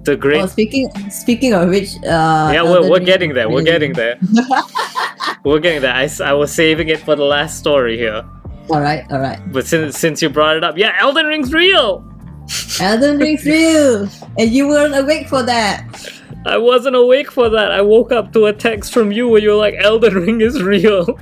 The 0.05 0.17
great. 0.17 0.41
Oh, 0.41 0.47
speaking 0.47 0.91
speaking 1.11 1.53
of 1.53 1.69
which, 1.69 1.95
uh, 2.05 2.51
yeah, 2.55 2.63
we're, 2.63 2.89
we're 2.89 3.01
getting 3.01 3.35
there. 3.35 3.51
We're 3.51 3.63
getting 3.63 3.93
there. 3.93 4.19
we're 5.45 5.59
getting 5.59 5.83
there. 5.83 5.93
I 5.95 6.33
was 6.33 6.53
saving 6.53 6.89
it 6.89 7.01
for 7.01 7.17
the 7.17 7.25
last 7.25 7.59
story 7.59 7.99
here. 7.99 8.25
All 8.71 8.81
right, 8.81 9.05
all 9.11 9.19
right. 9.19 9.41
But 9.53 9.67
since, 9.67 9.99
since 9.99 10.23
you 10.23 10.31
brought 10.31 10.57
it 10.57 10.65
up, 10.65 10.79
yeah, 10.79 10.97
Elden 10.99 11.27
Ring's 11.27 11.53
real! 11.53 12.07
Elden 12.81 13.19
Ring's 13.19 13.45
real, 13.45 14.09
and 14.39 14.51
you 14.51 14.69
weren't 14.69 14.97
awake 14.97 15.29
for 15.29 15.43
that. 15.43 15.85
I 16.47 16.57
wasn't 16.57 16.97
awake 16.97 17.31
for 17.31 17.51
that. 17.51 17.71
I 17.71 17.83
woke 17.83 18.11
up 18.11 18.33
to 18.33 18.47
a 18.47 18.53
text 18.55 18.95
from 18.95 19.13
you 19.13 19.29
where 19.29 19.43
you 19.43 19.51
were 19.51 19.57
like, 19.57 19.75
Elden 19.79 20.15
Ring 20.15 20.41
is 20.41 20.63
real. 20.63 21.19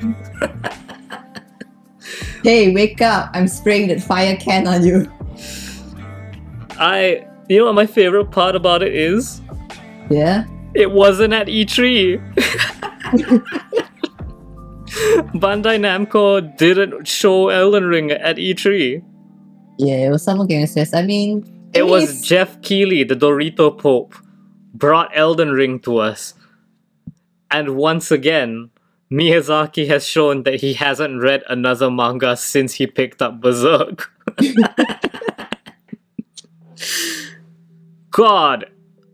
Hey, 2.42 2.72
wake 2.72 3.00
up! 3.00 3.30
I'm 3.34 3.48
spraying 3.48 3.88
that 3.88 4.00
fire 4.02 4.36
can 4.36 4.66
on 4.66 4.84
you. 4.84 5.10
I. 6.78 7.24
You 7.48 7.58
know 7.60 7.64
what 7.66 7.74
my 7.74 7.86
favorite 7.86 8.30
part 8.30 8.54
about 8.54 8.82
it 8.82 8.94
is? 8.94 9.40
Yeah. 10.10 10.44
It 10.74 10.90
wasn't 10.90 11.32
at 11.32 11.46
E3. 11.46 12.20
Bandai 15.40 15.78
Namco 15.80 16.56
didn't 16.58 17.08
show 17.08 17.48
Elden 17.48 17.84
Ring 17.84 18.10
at 18.10 18.36
E3. 18.36 19.02
Yeah, 19.78 19.94
it 19.94 20.10
was 20.10 20.22
Summer 20.22 20.44
Games 20.44 20.74
Fest. 20.74 20.94
I 20.94 21.02
mean, 21.02 21.70
It 21.72 21.86
was 21.86 22.20
Geoff 22.20 22.60
Keighley, 22.62 23.02
the 23.04 23.14
Dorito 23.14 23.76
Pope, 23.76 24.14
brought 24.74 25.10
Elden 25.14 25.52
Ring 25.52 25.80
to 25.80 25.98
us. 25.98 26.34
And 27.50 27.76
once 27.76 28.10
again, 28.10 28.70
Miyazaki 29.10 29.88
has 29.88 30.06
shown 30.06 30.42
that 30.42 30.60
he 30.60 30.74
hasn't 30.74 31.22
read 31.22 31.42
another 31.48 31.90
manga 31.90 32.36
since 32.36 32.74
he 32.74 32.86
picked 32.86 33.22
up 33.22 33.40
Berserk. 33.40 34.10
God. 38.10 38.66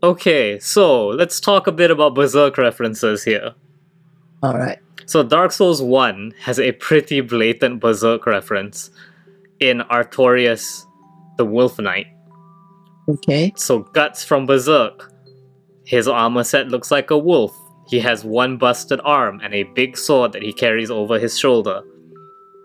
Okay, 0.03 0.59
so 0.59 1.07
let's 1.07 1.39
talk 1.39 1.67
a 1.67 1.71
bit 1.71 1.89
about 1.91 2.13
Berserk 2.15 2.57
references 2.57 3.23
here. 3.23 3.53
All 4.43 4.57
right. 4.57 4.79
So 5.05 5.23
Dark 5.23 5.51
Souls 5.51 5.81
1 5.81 6.33
has 6.41 6.59
a 6.59 6.73
pretty 6.73 7.21
blatant 7.21 7.79
Berserk 7.79 8.25
reference 8.25 8.91
in 9.59 9.79
Artorias 9.91 10.83
the 11.37 11.45
Wolf 11.45 11.79
Knight. 11.79 12.07
Okay. 13.07 13.53
So 13.55 13.79
Guts 13.79 14.23
from 14.23 14.45
Berserk. 14.45 15.11
His 15.85 16.07
armor 16.07 16.43
set 16.43 16.69
looks 16.69 16.91
like 16.91 17.11
a 17.11 17.17
wolf. 17.17 17.55
He 17.87 17.99
has 17.99 18.23
one 18.23 18.57
busted 18.57 18.99
arm 19.03 19.39
and 19.43 19.53
a 19.53 19.63
big 19.63 19.97
sword 19.97 20.31
that 20.33 20.41
he 20.41 20.53
carries 20.53 20.89
over 20.89 21.19
his 21.19 21.37
shoulder. 21.37 21.81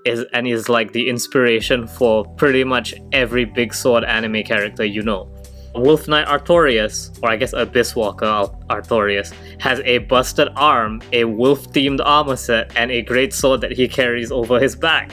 Is 0.07 0.25
and 0.33 0.49
is 0.49 0.71
like 0.71 0.93
the 0.93 1.11
inspiration 1.11 1.87
for 1.87 2.25
pretty 2.37 2.65
much 2.65 2.95
every 3.13 3.45
big 3.45 3.75
sword 3.75 4.03
anime 4.03 4.43
character 4.45 4.85
you 4.85 5.03
know. 5.03 5.31
Wolf 5.75 6.09
Knight 6.09 6.27
Artorias, 6.27 7.17
or 7.23 7.31
I 7.31 7.37
guess 7.37 7.53
Abyss 7.53 7.95
Walker 7.95 8.27
Artorias, 8.71 9.33
has 9.59 9.81
a 9.81 9.99
busted 9.99 10.49
arm, 10.57 11.01
a 11.13 11.25
wolf 11.25 11.71
themed 11.73 12.01
armor 12.03 12.37
set, 12.37 12.75
and 12.77 12.91
a 12.91 13.03
great 13.03 13.33
sword 13.33 13.61
that 13.61 13.73
he 13.73 13.87
carries 13.87 14.33
over 14.33 14.59
his 14.59 14.75
back. 14.75 15.13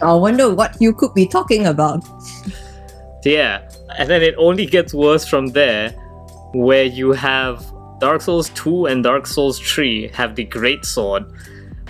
I 0.00 0.14
wonder 0.14 0.54
what 0.54 0.76
you 0.80 0.94
could 0.94 1.12
be 1.14 1.26
talking 1.26 1.66
about. 1.66 2.02
Yeah, 3.24 3.68
and 3.98 4.08
then 4.08 4.22
it 4.22 4.34
only 4.38 4.66
gets 4.66 4.94
worse 4.94 5.26
from 5.26 5.48
there, 5.48 5.90
where 6.54 6.84
you 6.84 7.12
have 7.12 7.64
Dark 8.04 8.20
Souls 8.20 8.50
2 8.50 8.84
and 8.84 9.02
Dark 9.02 9.26
Souls 9.26 9.58
3 9.58 10.08
have 10.08 10.34
the 10.34 10.44
Great 10.44 10.84
Sword, 10.84 11.24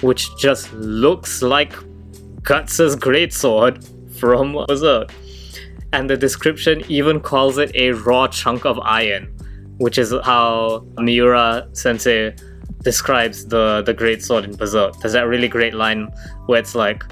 which 0.00 0.28
just 0.38 0.72
looks 0.72 1.42
like 1.42 1.74
Guts' 2.44 2.94
Great 2.94 3.32
Sword 3.32 3.84
from 4.20 4.52
Berserk. 4.68 5.12
And 5.92 6.08
the 6.08 6.16
description 6.16 6.84
even 6.88 7.18
calls 7.18 7.58
it 7.58 7.74
a 7.74 7.90
raw 7.90 8.28
chunk 8.28 8.64
of 8.64 8.78
iron, 8.78 9.24
which 9.78 9.98
is 9.98 10.14
how 10.22 10.86
Miura 10.98 11.66
sensei 11.72 12.32
describes 12.84 13.46
the, 13.46 13.82
the 13.84 13.92
Great 13.92 14.22
Sword 14.22 14.44
in 14.44 14.54
Berserk. 14.54 14.96
There's 15.00 15.14
that 15.14 15.26
really 15.26 15.48
great 15.48 15.74
line 15.74 16.12
where 16.46 16.60
it's 16.60 16.76
like, 16.76 17.02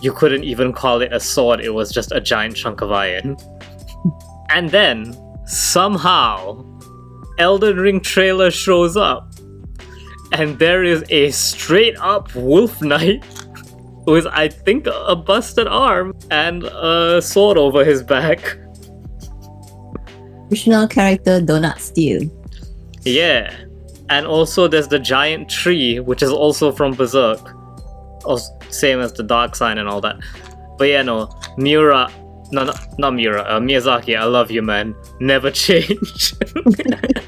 you 0.00 0.14
couldn't 0.14 0.44
even 0.44 0.72
call 0.72 1.02
it 1.02 1.12
a 1.12 1.20
sword, 1.20 1.60
it 1.60 1.74
was 1.74 1.92
just 1.92 2.10
a 2.10 2.22
giant 2.22 2.56
chunk 2.56 2.80
of 2.80 2.90
iron. 2.90 3.36
Mm-hmm. 3.36 4.46
And 4.48 4.70
then, 4.70 5.14
somehow, 5.44 6.64
Elden 7.38 7.76
Ring 7.76 8.00
trailer 8.00 8.50
shows 8.50 8.96
up. 8.96 9.32
And 10.32 10.58
there 10.58 10.84
is 10.84 11.04
a 11.08 11.30
straight 11.30 11.96
up 11.98 12.34
Wolf 12.34 12.82
Knight 12.90 13.24
with, 14.06 14.26
I 14.26 14.48
think, 14.48 14.86
a 14.86 15.16
busted 15.16 15.66
arm 15.66 16.14
and 16.30 16.64
a 16.64 17.20
sword 17.22 17.58
over 17.58 17.84
his 17.84 18.02
back. 18.02 18.56
Original 20.50 20.86
character 20.86 21.40
Donut 21.40 21.78
Steel. 21.78 22.22
Yeah. 23.02 23.54
And 24.08 24.26
also, 24.26 24.68
there's 24.68 24.88
the 24.88 25.00
giant 25.00 25.48
tree, 25.48 25.98
which 25.98 26.22
is 26.22 26.30
also 26.30 26.70
from 26.70 26.92
Berserk. 26.92 27.54
Also, 28.24 28.56
same 28.70 29.00
as 29.00 29.12
the 29.12 29.22
Dark 29.22 29.56
Sign 29.56 29.78
and 29.78 29.88
all 29.88 30.00
that. 30.00 30.16
But 30.78 30.88
yeah, 30.88 31.02
no, 31.02 31.28
Miura 31.56 32.10
no, 32.52 32.64
no 32.64 32.72
not 32.98 33.14
Miura. 33.14 33.42
Uh, 33.42 33.60
Miyazaki, 33.60 34.16
I 34.16 34.24
love 34.24 34.50
you, 34.50 34.62
man. 34.62 34.94
Never 35.20 35.50
change. 35.66 36.34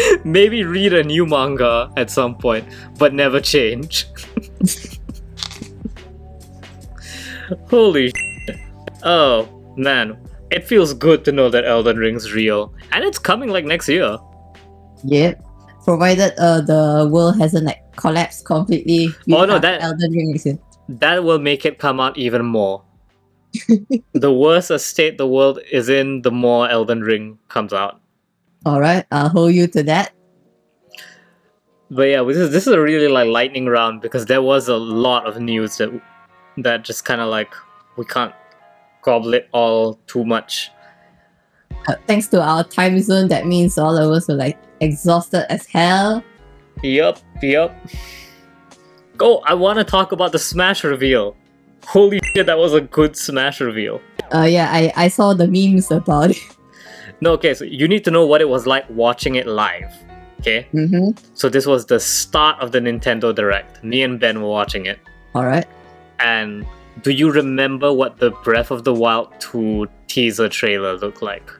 Maybe 0.24 0.64
read 0.64 0.92
a 0.92 1.02
new 1.02 1.26
manga 1.26 1.90
at 1.96 2.10
some 2.10 2.36
point, 2.36 2.66
but 2.98 3.14
never 3.14 3.40
change. 3.40 4.06
Holy 7.70 8.08
shit. 8.10 8.56
Oh, 9.02 9.48
man. 9.76 10.16
It 10.50 10.66
feels 10.66 10.94
good 10.94 11.24
to 11.26 11.32
know 11.32 11.50
that 11.50 11.64
Elden 11.66 11.96
Ring's 11.98 12.32
real. 12.32 12.74
And 12.92 13.04
it's 13.04 13.18
coming 13.18 13.50
like 13.50 13.64
next 13.64 13.88
year. 13.88 14.16
Yeah. 15.04 15.34
Provided 15.84 16.32
uh, 16.38 16.60
the 16.62 17.08
world 17.10 17.38
hasn't 17.38 17.66
like 17.66 17.80
collapsed 17.96 18.44
completely. 18.44 19.08
Oh, 19.30 19.44
no, 19.44 19.58
that- 19.58 19.82
Elden 19.82 20.12
Ring 20.12 20.34
is 20.34 20.46
in. 20.46 20.58
That 20.88 21.22
will 21.22 21.38
make 21.38 21.66
it 21.66 21.78
come 21.78 22.00
out 22.00 22.16
even 22.16 22.44
more. 22.46 22.82
the 24.12 24.32
worse 24.32 24.70
a 24.70 24.78
state 24.78 25.18
the 25.18 25.26
world 25.26 25.58
is 25.70 25.88
in, 25.90 26.22
the 26.22 26.30
more 26.30 26.68
Elden 26.68 27.02
Ring 27.02 27.38
comes 27.48 27.72
out. 27.74 27.97
All 28.66 28.80
right, 28.80 29.04
I'll 29.10 29.28
hold 29.28 29.54
you 29.54 29.66
to 29.68 29.82
that. 29.84 30.12
But 31.90 32.02
yeah, 32.02 32.22
this 32.22 32.36
is 32.36 32.50
this 32.50 32.66
is 32.66 32.72
a 32.72 32.80
really 32.80 33.08
like 33.08 33.28
lightning 33.28 33.66
round 33.66 34.02
because 34.02 34.26
there 34.26 34.42
was 34.42 34.68
a 34.68 34.76
lot 34.76 35.26
of 35.26 35.40
news 35.40 35.78
that 35.78 35.90
that 36.58 36.84
just 36.84 37.04
kind 37.04 37.20
of 37.20 37.28
like 37.28 37.54
we 37.96 38.04
can't 38.04 38.34
gobble 39.02 39.32
it 39.34 39.48
all 39.52 39.94
too 40.06 40.24
much. 40.24 40.70
Uh, 41.86 41.94
thanks 42.06 42.26
to 42.28 42.42
our 42.42 42.64
time 42.64 43.00
zone, 43.00 43.28
that 43.28 43.46
means 43.46 43.78
all 43.78 43.96
of 43.96 44.10
us 44.10 44.28
are 44.28 44.34
like 44.34 44.58
exhausted 44.80 45.50
as 45.50 45.66
hell. 45.66 46.22
Yup, 46.82 47.18
yup. 47.42 47.74
Oh, 49.20 49.42
I 49.44 49.54
want 49.54 49.80
to 49.80 49.84
talk 49.84 50.12
about 50.12 50.30
the 50.30 50.38
Smash 50.38 50.84
reveal. 50.84 51.34
Holy 51.84 52.20
shit, 52.36 52.46
that 52.46 52.56
was 52.56 52.72
a 52.72 52.80
good 52.80 53.16
Smash 53.16 53.60
reveal. 53.60 54.00
Uh, 54.32 54.42
yeah, 54.42 54.70
I, 54.70 54.92
I 54.94 55.08
saw 55.08 55.34
the 55.34 55.48
memes 55.48 55.90
about 55.90 56.30
it. 56.30 56.36
No, 57.20 57.32
okay, 57.32 57.54
so 57.54 57.64
you 57.64 57.88
need 57.88 58.04
to 58.04 58.10
know 58.10 58.24
what 58.26 58.40
it 58.40 58.48
was 58.48 58.66
like 58.66 58.88
watching 58.90 59.34
it 59.36 59.46
live. 59.46 59.92
Okay, 60.40 60.68
Mm-hmm. 60.72 61.10
so 61.34 61.48
this 61.48 61.66
was 61.66 61.86
the 61.86 61.98
start 61.98 62.60
of 62.60 62.70
the 62.70 62.78
Nintendo 62.78 63.34
Direct. 63.34 63.82
Me 63.82 64.02
and 64.02 64.20
Ben 64.20 64.40
were 64.40 64.48
watching 64.48 64.86
it. 64.86 65.00
All 65.34 65.44
right. 65.44 65.66
And 66.20 66.64
do 67.02 67.10
you 67.10 67.30
remember 67.32 67.92
what 67.92 68.18
the 68.18 68.30
Breath 68.44 68.70
of 68.70 68.84
the 68.84 68.94
Wild 68.94 69.32
2 69.40 69.88
teaser 70.06 70.48
trailer 70.48 70.96
looked 70.96 71.22
like? 71.22 71.50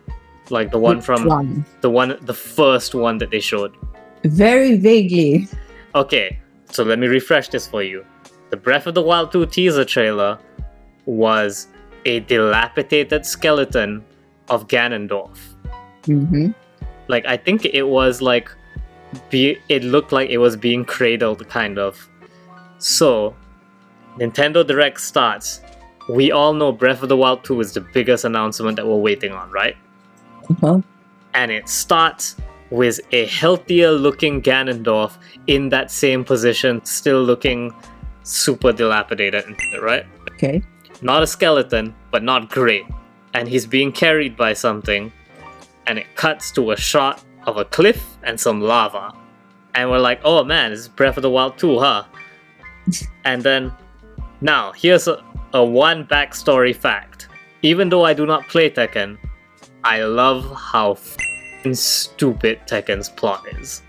Like 0.50 0.70
the 0.70 0.78
one 0.78 0.96
Which 0.98 1.06
from 1.06 1.26
one? 1.26 1.64
the 1.80 1.90
one 1.90 2.16
the 2.22 2.32
first 2.34 2.94
one 2.94 3.18
that 3.18 3.30
they 3.30 3.40
showed. 3.40 3.74
Very 4.24 4.76
vaguely. 4.76 5.48
Okay, 5.96 6.38
so 6.70 6.84
let 6.84 6.98
me 7.00 7.06
refresh 7.08 7.48
this 7.48 7.66
for 7.66 7.82
you. 7.82 8.04
The 8.50 8.56
Breath 8.56 8.86
of 8.86 8.94
the 8.94 9.02
Wild 9.02 9.32
2 9.32 9.46
teaser 9.46 9.84
trailer 9.84 10.38
was 11.04 11.66
a 12.04 12.20
dilapidated 12.20 13.26
skeleton 13.26 14.04
of 14.48 14.68
Ganondorf. 14.68 15.47
Mm-hmm. 16.08 16.50
Like 17.08 17.26
I 17.26 17.36
think 17.36 17.64
it 17.64 17.84
was 17.84 18.20
like 18.20 18.50
be 19.30 19.58
it 19.68 19.82
looked 19.84 20.12
like 20.12 20.30
it 20.30 20.38
was 20.38 20.56
being 20.56 20.84
cradled 20.84 21.48
kind 21.48 21.78
of. 21.78 22.08
So 22.78 23.34
Nintendo 24.18 24.66
Direct 24.66 25.00
starts. 25.00 25.60
We 26.08 26.32
all 26.32 26.54
know 26.54 26.72
Breath 26.72 27.02
of 27.02 27.08
the 27.08 27.16
Wild 27.16 27.44
2 27.44 27.60
is 27.60 27.72
the 27.74 27.80
biggest 27.80 28.24
announcement 28.24 28.76
that 28.76 28.86
we're 28.86 28.96
waiting 28.96 29.32
on, 29.32 29.50
right? 29.50 29.76
Uh-huh. 30.50 30.80
And 31.34 31.50
it 31.50 31.68
starts 31.68 32.36
with 32.70 33.00
a 33.12 33.26
healthier 33.26 33.90
looking 33.90 34.42
Ganondorf 34.42 35.16
in 35.46 35.68
that 35.68 35.90
same 35.90 36.24
position, 36.24 36.84
still 36.84 37.22
looking 37.22 37.74
super 38.22 38.72
dilapidated, 38.72 39.44
right? 39.82 40.06
Okay. 40.32 40.62
Not 41.02 41.22
a 41.22 41.26
skeleton, 41.26 41.94
but 42.10 42.22
not 42.22 42.50
great. 42.50 42.84
And 43.34 43.48
he's 43.48 43.66
being 43.66 43.92
carried 43.92 44.36
by 44.36 44.54
something, 44.54 45.12
and 45.88 45.98
it 45.98 46.14
cuts 46.14 46.52
to 46.52 46.70
a 46.70 46.76
shot 46.76 47.24
of 47.46 47.56
a 47.56 47.64
cliff 47.64 48.18
and 48.22 48.38
some 48.38 48.60
lava. 48.60 49.12
And 49.74 49.90
we're 49.90 49.98
like, 49.98 50.20
oh 50.22 50.44
man, 50.44 50.70
it's 50.72 50.86
Breath 50.86 51.16
of 51.16 51.22
the 51.22 51.30
Wild 51.30 51.58
2, 51.58 51.78
huh? 51.78 52.04
and 53.24 53.42
then, 53.42 53.72
now, 54.40 54.72
here's 54.72 55.08
a, 55.08 55.24
a 55.54 55.64
one 55.64 56.06
backstory 56.06 56.76
fact. 56.76 57.28
Even 57.62 57.88
though 57.88 58.04
I 58.04 58.14
do 58.14 58.26
not 58.26 58.46
play 58.48 58.70
Tekken, 58.70 59.18
I 59.82 60.02
love 60.02 60.44
how 60.54 60.92
f***ing 60.92 61.74
stupid 61.74 62.60
Tekken's 62.66 63.08
plot 63.08 63.44
is. 63.58 63.82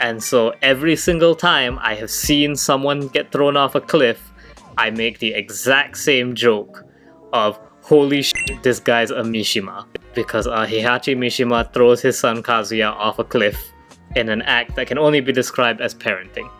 And 0.00 0.22
so 0.22 0.54
every 0.62 0.94
single 0.94 1.34
time 1.34 1.78
I 1.80 1.94
have 1.94 2.10
seen 2.10 2.54
someone 2.54 3.08
get 3.08 3.32
thrown 3.32 3.56
off 3.56 3.74
a 3.74 3.80
cliff, 3.80 4.32
I 4.76 4.90
make 4.90 5.18
the 5.18 5.34
exact 5.34 5.96
same 5.96 6.34
joke 6.34 6.84
of 7.32 7.58
holy 7.88 8.20
shit, 8.20 8.62
this 8.62 8.78
guy's 8.78 9.10
a 9.10 9.22
Mishima. 9.22 9.86
Because 10.14 10.46
uh, 10.46 10.66
Mishima 10.66 11.72
throws 11.72 12.02
his 12.02 12.18
son 12.18 12.42
Kazuya 12.42 12.92
off 12.92 13.18
a 13.18 13.24
cliff 13.24 13.72
in 14.14 14.28
an 14.28 14.42
act 14.42 14.76
that 14.76 14.86
can 14.86 14.98
only 14.98 15.20
be 15.20 15.32
described 15.32 15.80
as 15.80 15.94
parenting. 15.94 16.50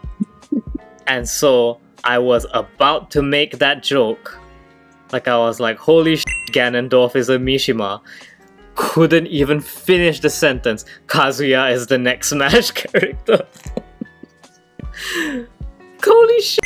and 1.07 1.29
so 1.29 1.81
I 2.05 2.19
was 2.19 2.47
about 2.55 3.11
to 3.13 3.23
make 3.23 3.59
that 3.59 3.83
joke. 3.83 4.39
Like 5.13 5.29
I 5.29 5.37
was 5.37 5.61
like, 5.61 5.79
holy 5.79 6.17
shit, 6.17 6.27
Ganondorf 6.53 7.15
is 7.15 7.29
a 7.29 7.37
Mishima. 7.37 8.01
Couldn't 8.75 9.27
even 9.27 9.61
finish 9.61 10.21
the 10.21 10.31
sentence. 10.31 10.85
Kazuya 11.09 11.73
is 11.73 11.89
the 11.89 11.99
next 11.99 12.29
Smash 12.31 12.71
character. 12.71 13.47
holy 16.03 16.41
shit. 16.41 16.59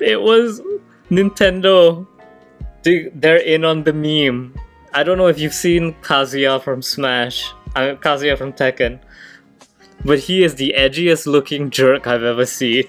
It 0.00 0.22
was 0.22 0.62
Nintendo. 1.10 2.06
They- 2.82 3.10
They're 3.14 3.36
in 3.36 3.64
on 3.64 3.84
the 3.84 3.92
meme. 3.92 4.54
I 4.92 5.02
don't 5.02 5.18
know 5.18 5.28
if 5.28 5.38
you've 5.38 5.54
seen 5.54 5.94
Kazuya 6.02 6.60
from 6.62 6.82
Smash, 6.82 7.52
uh, 7.76 7.94
Kazuya 8.00 8.36
from 8.36 8.52
Tekken, 8.52 8.98
but 10.04 10.18
he 10.18 10.42
is 10.42 10.54
the 10.56 10.74
edgiest 10.76 11.26
looking 11.26 11.70
jerk 11.70 12.06
I've 12.06 12.24
ever 12.24 12.46
seen. 12.46 12.84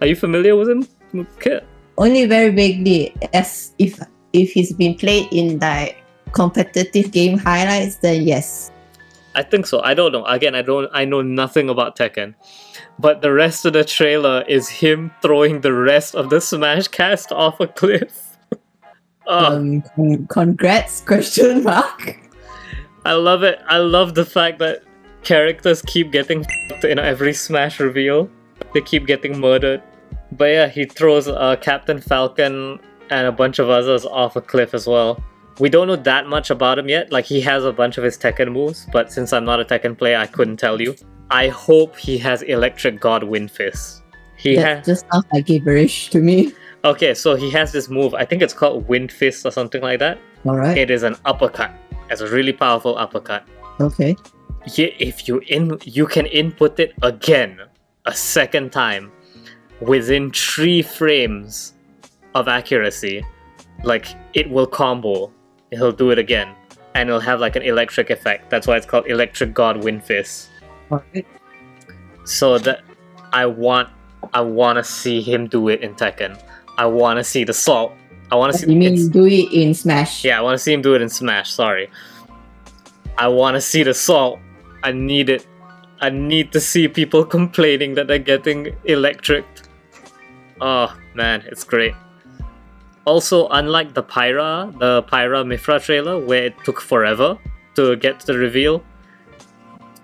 Are 0.00 0.06
you 0.06 0.14
familiar 0.16 0.54
with 0.56 0.68
him, 0.68 0.86
Okay. 1.14 1.60
Only 1.96 2.26
very 2.26 2.50
vaguely, 2.50 3.12
as 3.32 3.72
if 3.78 3.98
if 4.32 4.52
he's 4.52 4.72
been 4.72 4.94
played 4.94 5.26
in 5.32 5.58
like 5.58 5.96
competitive 6.32 7.10
game 7.10 7.38
highlights, 7.38 7.96
then 7.96 8.22
yes. 8.22 8.70
I 9.38 9.42
think 9.44 9.66
so. 9.66 9.80
I 9.80 9.94
don't 9.94 10.10
know. 10.10 10.24
Again, 10.24 10.56
I 10.56 10.62
don't. 10.62 10.90
I 10.92 11.04
know 11.04 11.22
nothing 11.22 11.70
about 11.70 11.94
Tekken, 11.94 12.34
but 12.98 13.22
the 13.22 13.32
rest 13.32 13.64
of 13.64 13.72
the 13.72 13.84
trailer 13.84 14.42
is 14.48 14.68
him 14.68 15.12
throwing 15.22 15.60
the 15.60 15.72
rest 15.72 16.16
of 16.16 16.28
the 16.28 16.40
Smash 16.40 16.88
cast 16.88 17.30
off 17.30 17.60
a 17.60 17.68
cliff. 17.68 18.36
oh, 19.28 19.46
Um, 19.54 20.26
congrats? 20.26 21.02
Question 21.02 21.62
mark. 21.62 22.18
I 23.04 23.12
love 23.12 23.44
it. 23.44 23.60
I 23.68 23.78
love 23.78 24.16
the 24.16 24.24
fact 24.24 24.58
that 24.58 24.82
characters 25.22 25.82
keep 25.82 26.10
getting 26.10 26.40
f***ed 26.40 26.84
in 26.90 26.98
every 26.98 27.32
Smash 27.32 27.78
reveal. 27.78 28.28
They 28.74 28.80
keep 28.80 29.06
getting 29.06 29.38
murdered. 29.38 29.82
But 30.32 30.46
yeah, 30.46 30.66
he 30.68 30.84
throws 30.84 31.28
uh, 31.28 31.54
Captain 31.60 32.00
Falcon 32.00 32.80
and 33.08 33.26
a 33.28 33.32
bunch 33.32 33.60
of 33.60 33.70
others 33.70 34.04
off 34.04 34.34
a 34.34 34.40
cliff 34.40 34.74
as 34.74 34.88
well. 34.88 35.22
We 35.58 35.68
don't 35.68 35.88
know 35.88 35.96
that 35.96 36.26
much 36.26 36.50
about 36.50 36.78
him 36.78 36.88
yet. 36.88 37.10
Like 37.12 37.24
he 37.24 37.40
has 37.42 37.64
a 37.64 37.72
bunch 37.72 37.98
of 37.98 38.04
his 38.04 38.16
Tekken 38.16 38.52
moves, 38.52 38.86
but 38.92 39.12
since 39.12 39.32
I'm 39.32 39.44
not 39.44 39.60
a 39.60 39.64
Tekken 39.64 39.96
player, 39.98 40.16
I 40.16 40.26
couldn't 40.26 40.56
tell 40.58 40.80
you. 40.80 40.94
I 41.30 41.48
hope 41.48 41.96
he 41.96 42.16
has 42.18 42.42
Electric 42.42 43.00
God 43.00 43.24
Wind 43.24 43.50
Fist. 43.50 44.02
He 44.36 44.56
That 44.56 44.76
has 44.78 44.86
just 44.86 45.06
sounds 45.12 45.26
like 45.32 45.46
gibberish 45.46 46.10
to 46.10 46.20
me. 46.20 46.52
okay, 46.84 47.12
so 47.12 47.34
he 47.34 47.50
has 47.50 47.72
this 47.72 47.88
move. 47.88 48.14
I 48.14 48.24
think 48.24 48.40
it's 48.40 48.54
called 48.54 48.86
Wind 48.88 49.10
Fist 49.10 49.44
or 49.44 49.50
something 49.50 49.82
like 49.82 49.98
that. 49.98 50.18
All 50.46 50.56
right. 50.56 50.78
It 50.78 50.90
is 50.90 51.02
an 51.02 51.16
uppercut. 51.24 51.72
It's 52.08 52.20
a 52.20 52.28
really 52.28 52.52
powerful 52.52 52.96
uppercut. 52.96 53.44
Okay. 53.80 54.16
Yeah, 54.74 54.88
if 54.98 55.26
you 55.28 55.40
in 55.48 55.78
you 55.84 56.06
can 56.06 56.26
input 56.26 56.78
it 56.78 56.92
again 57.02 57.60
a 58.06 58.14
second 58.14 58.70
time 58.70 59.10
within 59.80 60.30
three 60.30 60.82
frames 60.82 61.74
of 62.34 62.48
accuracy, 62.48 63.24
like 63.82 64.06
it 64.34 64.48
will 64.48 64.66
combo. 64.66 65.32
He'll 65.70 65.92
do 65.92 66.10
it 66.10 66.18
again, 66.18 66.54
and 66.94 67.08
it'll 67.08 67.20
have 67.20 67.40
like 67.40 67.56
an 67.56 67.62
electric 67.62 68.10
effect. 68.10 68.50
That's 68.50 68.66
why 68.66 68.76
it's 68.76 68.86
called 68.86 69.06
Electric 69.06 69.52
God 69.54 69.84
Wind 69.84 70.04
Fist. 70.04 70.48
So 72.24 72.58
that 72.58 72.82
I 73.32 73.46
want, 73.46 73.88
I 74.32 74.40
want 74.40 74.76
to 74.78 74.84
see 74.84 75.20
him 75.20 75.46
do 75.46 75.68
it 75.68 75.82
in 75.82 75.94
Tekken. 75.94 76.40
I 76.78 76.86
want 76.86 77.18
to 77.18 77.24
see 77.24 77.44
the 77.44 77.52
salt. 77.52 77.92
I 78.30 78.36
want 78.36 78.52
to 78.52 78.58
see. 78.58 78.70
You 78.70 78.78
mean 78.78 79.10
do 79.10 79.26
it 79.26 79.52
in 79.52 79.74
Smash? 79.74 80.24
yeah, 80.24 80.38
I 80.38 80.42
want 80.42 80.54
to 80.54 80.58
see 80.58 80.72
him 80.72 80.82
do 80.82 80.94
it 80.94 81.02
in 81.02 81.08
Smash. 81.08 81.50
Sorry. 81.52 81.90
I 83.16 83.28
want 83.28 83.56
to 83.56 83.60
see 83.60 83.82
the 83.82 83.94
salt. 83.94 84.38
I 84.82 84.92
need 84.92 85.28
it. 85.28 85.46
I 86.00 86.10
need 86.10 86.52
to 86.52 86.60
see 86.60 86.86
people 86.88 87.24
complaining 87.38 87.94
that 87.94 88.06
they're 88.06 88.18
getting 88.18 88.76
electric. 88.84 89.44
Oh 90.60 90.96
man, 91.14 91.42
it's 91.46 91.64
great. 91.64 91.94
Also, 93.08 93.48
unlike 93.48 93.94
the 93.94 94.02
Pyra, 94.02 94.70
the 94.78 95.02
Pyra 95.04 95.42
Mythra 95.42 95.82
trailer, 95.82 96.18
where 96.18 96.44
it 96.44 96.54
took 96.64 96.78
forever 96.78 97.38
to 97.74 97.96
get 97.96 98.20
to 98.20 98.26
the 98.26 98.38
reveal, 98.38 98.84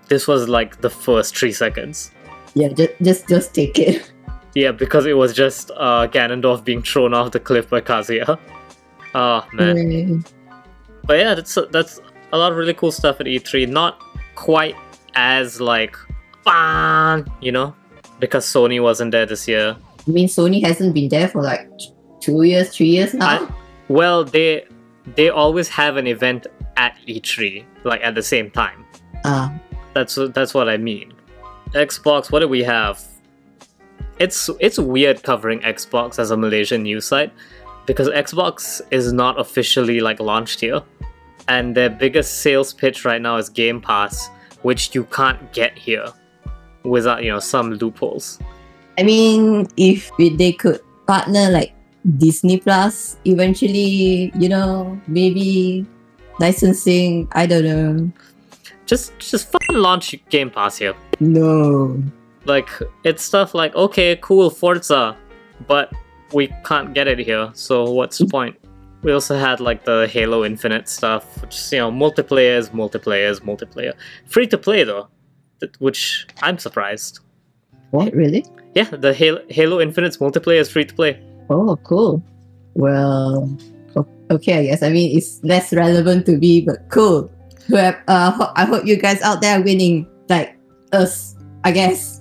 this 0.08 0.26
was 0.26 0.48
like 0.48 0.80
the 0.80 0.88
first 0.88 1.36
three 1.36 1.52
seconds. 1.52 2.12
Yeah. 2.54 2.68
Just 2.68 2.92
just 3.02 3.28
just 3.28 3.54
take 3.54 3.78
it. 3.78 4.10
Yeah, 4.54 4.70
because 4.70 5.04
it 5.04 5.14
was 5.14 5.34
just 5.34 5.72
uh, 5.72 6.06
Ganondorf 6.06 6.64
being 6.64 6.80
thrown 6.80 7.12
off 7.12 7.32
the 7.32 7.40
cliff 7.40 7.68
by 7.68 7.80
Kazuya. 7.80 8.38
Oh 9.12 9.44
man. 9.52 9.76
Hooray. 9.76 10.22
But 11.04 11.18
yeah, 11.18 11.34
that's 11.34 11.58
that's 11.72 12.00
a 12.32 12.38
lot 12.38 12.52
of 12.52 12.58
really 12.58 12.72
cool 12.72 12.92
stuff 12.92 13.20
at 13.20 13.26
E3. 13.26 13.68
Not 13.68 14.00
quite 14.36 14.76
as 15.16 15.60
like 15.60 15.96
fun, 16.44 17.26
you 17.40 17.50
know, 17.50 17.74
because 18.20 18.46
Sony 18.46 18.80
wasn't 18.80 19.10
there 19.10 19.26
this 19.26 19.48
year. 19.48 19.76
I 20.06 20.10
mean, 20.10 20.28
Sony 20.28 20.64
hasn't 20.64 20.94
been 20.94 21.08
there 21.08 21.26
for 21.26 21.42
like 21.42 21.68
two 22.24 22.42
years, 22.42 22.74
three 22.74 22.86
years 22.86 23.14
now. 23.14 23.54
Well, 23.88 24.24
they 24.24 24.64
they 25.14 25.28
always 25.28 25.68
have 25.68 25.96
an 25.96 26.06
event 26.06 26.46
at 26.76 26.96
E3, 27.06 27.64
like 27.84 28.00
at 28.02 28.14
the 28.14 28.22
same 28.22 28.50
time. 28.50 28.84
Ah, 29.24 29.52
That's 29.94 30.18
that's 30.32 30.54
what 30.54 30.68
I 30.68 30.76
mean. 30.76 31.12
Xbox, 31.74 32.30
what 32.30 32.40
do 32.40 32.48
we 32.48 32.62
have? 32.62 33.02
It's 34.18 34.48
it's 34.60 34.78
weird 34.78 35.22
covering 35.22 35.60
Xbox 35.60 36.18
as 36.18 36.30
a 36.30 36.36
Malaysian 36.36 36.82
news 36.84 37.04
site 37.04 37.32
because 37.86 38.08
Xbox 38.08 38.80
is 38.90 39.12
not 39.12 39.38
officially 39.38 40.00
like 40.00 40.20
launched 40.20 40.60
here, 40.60 40.82
and 41.48 41.74
their 41.76 41.90
biggest 41.90 42.40
sales 42.40 42.72
pitch 42.72 43.04
right 43.04 43.20
now 43.20 43.36
is 43.36 43.48
Game 43.48 43.80
Pass, 43.80 44.28
which 44.62 44.94
you 44.94 45.04
can't 45.04 45.52
get 45.52 45.76
here 45.76 46.06
without 46.84 47.24
you 47.24 47.30
know 47.30 47.40
some 47.40 47.72
loopholes. 47.72 48.38
I 48.96 49.02
mean, 49.02 49.66
if 49.76 50.10
they 50.18 50.52
could 50.52 50.80
partner 51.06 51.50
like 51.50 51.74
Disney 52.18 52.58
Plus, 52.58 53.16
eventually, 53.24 54.32
you 54.36 54.48
know, 54.48 55.00
maybe 55.06 55.86
licensing. 56.38 57.28
I 57.32 57.46
don't 57.46 57.64
know. 57.64 58.12
Just 58.86 59.18
just 59.18 59.50
fucking 59.50 59.76
launch 59.76 60.14
Game 60.28 60.50
Pass 60.50 60.76
here. 60.78 60.94
No. 61.20 62.02
Like 62.44 62.68
it's 63.04 63.22
stuff 63.22 63.54
like 63.54 63.74
okay, 63.74 64.16
cool, 64.16 64.50
Forza, 64.50 65.16
but 65.66 65.92
we 66.32 66.48
can't 66.64 66.92
get 66.92 67.08
it 67.08 67.18
here. 67.18 67.50
So 67.54 67.90
what's 67.90 68.18
the 68.18 68.26
point? 68.26 68.56
We 69.02 69.12
also 69.12 69.38
had 69.38 69.60
like 69.60 69.84
the 69.84 70.06
Halo 70.10 70.44
Infinite 70.44 70.88
stuff, 70.88 71.40
which 71.40 71.54
is, 71.54 71.72
you 71.72 71.78
know 71.78 71.90
multiplayers, 71.90 72.70
multiplayers, 72.70 73.40
multiplayer, 73.40 73.94
free 74.26 74.46
to 74.48 74.58
play 74.58 74.84
though, 74.84 75.08
which 75.78 76.26
I'm 76.42 76.58
surprised. 76.58 77.20
What 77.90 78.12
really? 78.12 78.44
Yeah, 78.74 78.90
the 78.90 79.14
Halo, 79.14 79.40
Halo 79.48 79.80
Infinite's 79.80 80.18
multiplayer 80.18 80.58
is 80.58 80.70
free 80.70 80.84
to 80.84 80.94
play. 80.94 81.22
Oh, 81.50 81.76
cool. 81.84 82.22
Well, 82.74 83.48
okay, 84.30 84.58
I 84.58 84.62
guess. 84.66 84.82
I 84.82 84.90
mean, 84.90 85.16
it's 85.16 85.42
less 85.44 85.72
relevant 85.72 86.26
to 86.26 86.36
me, 86.38 86.62
but 86.62 86.88
cool. 86.90 87.30
Have, 87.70 87.98
uh, 88.08 88.30
ho- 88.30 88.52
I 88.56 88.64
hope 88.64 88.84
you 88.86 88.96
guys 88.96 89.20
out 89.22 89.40
there 89.40 89.58
are 89.58 89.62
winning, 89.62 90.06
like 90.28 90.56
us, 90.92 91.34
I 91.64 91.72
guess. 91.72 92.20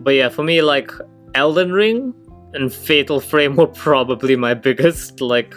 But 0.00 0.14
yeah, 0.14 0.28
for 0.28 0.42
me, 0.44 0.62
like 0.62 0.90
Elden 1.34 1.72
Ring 1.72 2.14
and 2.54 2.72
Fatal 2.72 3.20
Frame 3.20 3.56
were 3.56 3.66
probably 3.66 4.36
my 4.36 4.54
biggest 4.68 5.20
like 5.20 5.54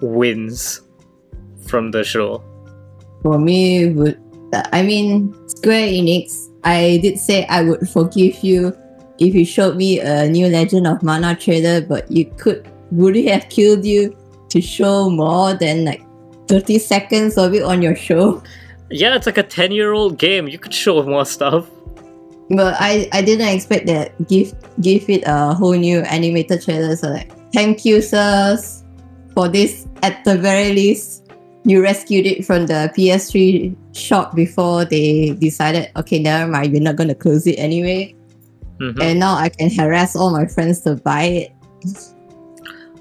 wins 0.00 0.80
from 1.66 1.90
the 1.90 2.02
show. 2.04 2.42
For 3.22 3.38
me, 3.38 3.90
would 3.92 4.18
I 4.72 4.82
mean 4.82 5.34
Square 5.48 5.88
Enix? 5.88 6.48
I 6.64 6.98
did 7.02 7.18
say 7.18 7.46
I 7.46 7.62
would 7.62 7.88
forgive 7.88 8.42
you 8.42 8.76
if 9.18 9.34
you 9.34 9.44
showed 9.44 9.76
me 9.76 10.00
a 10.00 10.28
new 10.28 10.46
Legend 10.46 10.86
of 10.86 11.02
Mana 11.02 11.34
trailer, 11.34 11.80
but 11.80 12.10
you 12.10 12.26
could 12.36 12.68
would 12.90 13.16
it 13.16 13.28
have 13.30 13.48
killed 13.50 13.84
you 13.84 14.16
to 14.48 14.60
show 14.60 15.10
more 15.10 15.54
than 15.54 15.84
like 15.84 16.02
thirty 16.46 16.78
seconds 16.78 17.36
of 17.36 17.54
it 17.54 17.62
on 17.62 17.82
your 17.82 17.96
show? 17.96 18.42
Yeah, 18.90 19.14
it's 19.14 19.26
like 19.26 19.38
a 19.38 19.42
10 19.42 19.72
year 19.72 19.92
old 19.92 20.18
game. 20.18 20.48
You 20.48 20.58
could 20.58 20.72
show 20.72 21.02
more 21.02 21.26
stuff. 21.26 21.68
But 22.50 22.74
I, 22.80 23.08
I 23.12 23.20
didn't 23.20 23.48
expect 23.48 23.86
that 23.86 24.16
give 24.26 24.54
give 24.80 25.08
it 25.10 25.22
a 25.26 25.52
whole 25.52 25.74
new 25.74 26.00
animated 26.00 26.62
trailer. 26.62 26.96
So 26.96 27.08
like, 27.08 27.30
thank 27.52 27.84
you, 27.84 28.00
sirs, 28.00 28.84
for 29.34 29.48
this. 29.48 29.86
At 30.02 30.24
the 30.24 30.38
very 30.38 30.72
least, 30.72 31.30
you 31.64 31.82
rescued 31.82 32.24
it 32.24 32.46
from 32.46 32.66
the 32.66 32.90
PS3 32.96 33.76
shop 33.94 34.34
before 34.34 34.86
they 34.86 35.36
decided, 35.38 35.90
okay, 35.96 36.18
never 36.18 36.50
mind, 36.50 36.72
we're 36.72 36.80
not 36.80 36.96
gonna 36.96 37.14
close 37.14 37.46
it 37.46 37.56
anyway. 37.58 38.14
Mhm. 38.80 39.02
And 39.02 39.18
now 39.18 39.34
I 39.34 39.48
can 39.48 39.70
harass 39.70 40.14
all 40.14 40.30
my 40.30 40.46
friends 40.46 40.80
to 40.82 40.96
buy 40.96 41.24
it. 41.24 41.52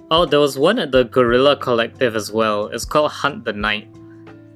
Oh, 0.09 0.25
there 0.25 0.39
was 0.39 0.57
one 0.57 0.79
at 0.79 0.91
the 0.91 1.03
Guerrilla 1.03 1.57
Collective 1.57 2.15
as 2.15 2.31
well. 2.31 2.67
It's 2.67 2.85
called 2.85 3.11
Hunt 3.11 3.43
the 3.43 3.53
Night. 3.53 3.87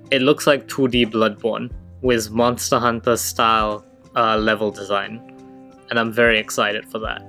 It 0.10 0.22
looks 0.22 0.48
like 0.48 0.68
2D 0.68 1.06
Bloodborne 1.06 1.70
with 2.02 2.32
Monster 2.32 2.80
Hunter 2.80 3.18
style 3.18 3.86
uh, 4.16 4.38
level 4.38 4.72
design. 4.72 5.22
And 5.90 6.00
I'm 6.00 6.12
very 6.12 6.40
excited 6.40 6.88
for 6.90 7.00
that. 7.00 7.22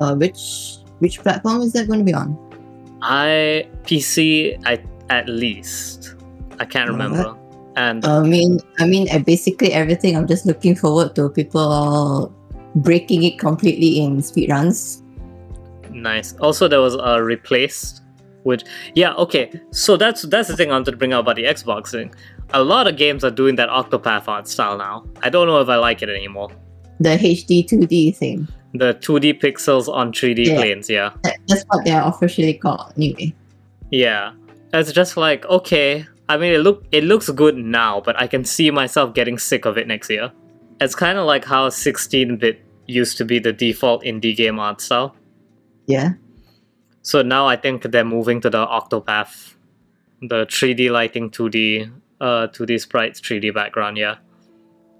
Uh, 0.00 0.14
which 0.14 0.78
which 1.00 1.20
platform 1.20 1.60
is 1.60 1.72
that 1.72 1.88
going 1.88 2.00
to 2.00 2.04
be 2.04 2.14
on? 2.14 2.38
I 3.02 3.68
PC 3.84 4.56
I, 4.64 4.78
at 5.10 5.28
least. 5.28 6.14
I 6.60 6.64
can't 6.64 6.88
remember. 6.88 7.36
And 7.76 8.04
I 8.06 8.22
mean, 8.22 8.60
I 8.78 8.86
mean, 8.86 9.08
uh, 9.10 9.18
basically 9.18 9.72
everything. 9.72 10.16
I'm 10.16 10.26
just 10.26 10.46
looking 10.46 10.74
forward 10.74 11.14
to 11.16 11.28
people 11.28 12.32
breaking 12.76 13.22
it 13.24 13.38
completely 13.38 13.98
in 14.00 14.18
speedruns. 14.18 15.02
Nice. 15.90 16.34
Also, 16.38 16.68
there 16.68 16.80
was 16.80 16.94
a 16.94 17.22
replaced, 17.22 18.02
which 18.42 18.64
yeah, 18.94 19.14
okay. 19.14 19.50
So 19.70 19.96
that's 19.96 20.22
that's 20.22 20.48
the 20.48 20.56
thing 20.56 20.70
I 20.70 20.74
wanted 20.74 20.90
to 20.92 20.96
bring 20.96 21.12
up 21.12 21.20
about 21.24 21.36
the 21.36 21.44
Xbox 21.44 21.90
thing. 21.90 22.14
A 22.54 22.62
lot 22.62 22.86
of 22.86 22.96
games 22.96 23.24
are 23.24 23.30
doing 23.30 23.56
that 23.56 23.68
Octopath 23.68 24.28
art 24.28 24.46
style 24.46 24.76
now. 24.78 25.04
I 25.22 25.30
don't 25.30 25.46
know 25.46 25.60
if 25.60 25.68
I 25.68 25.76
like 25.76 26.02
it 26.02 26.08
anymore. 26.08 26.50
The 27.00 27.10
HD 27.16 27.66
2D 27.68 28.16
thing. 28.16 28.48
The 28.74 28.94
2D 28.94 29.40
pixels 29.40 29.88
on 29.88 30.12
3D 30.12 30.46
Yeah. 30.46 30.56
planes, 30.56 30.90
yeah, 30.90 31.10
That's 31.48 31.64
what 31.68 31.84
they're 31.84 32.02
officially 32.02 32.54
called, 32.54 32.92
anyway. 32.96 33.34
yeah. 33.90 34.32
It's 34.74 34.92
just 34.92 35.16
like 35.16 35.46
okay. 35.46 36.04
I 36.28 36.36
mean, 36.36 36.52
it 36.52 36.58
look 36.58 36.84
it 36.92 37.04
looks 37.04 37.30
good 37.30 37.56
now, 37.56 38.00
but 38.04 38.20
I 38.20 38.26
can 38.26 38.44
see 38.44 38.70
myself 38.70 39.14
getting 39.14 39.38
sick 39.38 39.64
of 39.64 39.78
it 39.78 39.86
next 39.86 40.10
year. 40.10 40.30
It's 40.80 40.94
kind 40.94 41.16
of 41.16 41.24
like 41.24 41.44
how 41.46 41.68
16-bit 41.70 42.60
used 42.86 43.18
to 43.18 43.24
be 43.24 43.38
the 43.38 43.52
default 43.52 44.02
indie 44.02 44.36
game 44.36 44.58
art 44.58 44.80
style. 44.80 45.14
Yeah. 45.86 46.14
So 47.02 47.22
now 47.22 47.46
I 47.46 47.56
think 47.56 47.82
they're 47.82 48.04
moving 48.04 48.40
to 48.40 48.50
the 48.50 48.66
Octopath, 48.66 49.54
the 50.20 50.46
3D 50.46 50.90
lighting, 50.90 51.30
2D, 51.30 51.90
uh, 52.20 52.48
2D 52.48 52.80
sprites, 52.80 53.20
3D 53.20 53.54
background, 53.54 53.96
yeah. 53.96 54.16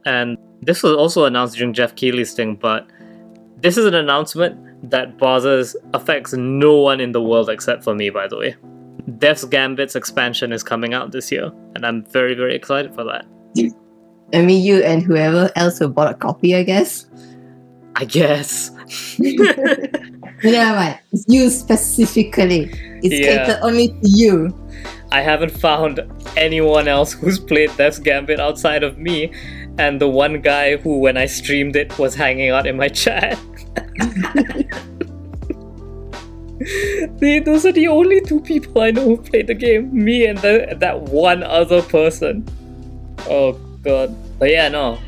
And 0.05 0.39
this 0.63 0.83
was 0.83 0.93
also 0.93 1.25
announced 1.25 1.57
during 1.57 1.75
Geoff 1.75 1.97
Keighley's 1.97 2.33
thing, 2.33 2.55
but 2.55 2.89
this 3.57 3.77
is 3.77 3.87
an 3.87 3.95
announcement 3.95 4.91
that 4.91 5.19
bothers 5.19 5.75
affects 5.95 6.33
no 6.33 6.77
one 6.77 7.01
in 7.01 7.13
the 7.13 7.23
world 7.23 7.51
except 7.51 7.83
for 7.83 7.95
me, 7.95 8.11
by 8.11 8.29
the 8.29 8.37
way. 8.37 8.55
Death's 9.19 9.45
Gambit's 9.45 9.97
expansion 9.97 10.53
is 10.53 10.63
coming 10.63 10.95
out 10.95 11.13
this 11.13 11.33
year, 11.33 11.53
and 11.75 11.85
I'm 11.85 12.05
very, 12.07 12.35
very 12.35 12.55
excited 12.55 12.95
for 12.95 13.05
that. 13.05 13.25
I 14.35 14.43
mean, 14.43 14.65
you 14.65 14.83
and 14.83 15.03
whoever 15.03 15.51
else 15.57 15.79
who 15.79 15.89
bought 15.89 16.11
a 16.11 16.15
copy, 16.15 16.55
I 16.55 16.63
guess. 16.63 17.07
I 17.99 18.05
guess. 18.05 18.71
Mind. 19.19 20.99
It's 21.13 21.25
you 21.29 21.49
specifically. 21.51 22.71
It's 23.03 23.15
Yeah. 23.15 23.47
catered 23.47 23.59
only 23.63 23.89
to 23.89 23.99
you. 24.03 24.55
I 25.13 25.23
haven't 25.23 25.53
found 25.53 26.01
anyone 26.37 26.89
else 26.89 27.13
who's 27.13 27.39
played 27.39 27.71
Death's 27.77 27.99
Gambit 27.99 28.39
outside 28.41 28.83
of 28.83 28.99
me, 28.99 29.33
and 29.79 30.01
the 30.01 30.09
one 30.09 30.41
guy 30.41 30.77
who, 30.77 30.99
when 30.99 31.17
I 31.17 31.27
streamed 31.27 31.77
it, 31.77 31.99
was 31.99 32.15
hanging 32.15 32.51
out 32.51 32.67
in 32.67 32.77
my 32.77 32.89
chat. 32.89 33.39
They, 37.21 37.39
those 37.39 37.67
are 37.67 37.73
the 37.73 37.87
only 37.89 38.21
two 38.23 38.41
people 38.41 38.81
I 38.81 38.91
know 38.91 39.05
who 39.05 39.17
played 39.19 39.47
the 39.47 39.55
game. 39.55 39.91
Me 39.93 40.27
and 40.27 40.39
the, 40.39 40.75
that 40.81 41.03
one 41.03 41.43
other 41.43 41.83
person. 41.83 42.47
Oh 43.29 43.53
god. 43.83 44.15
But 44.39 44.51
yeah, 44.51 44.69
no. 44.69 44.99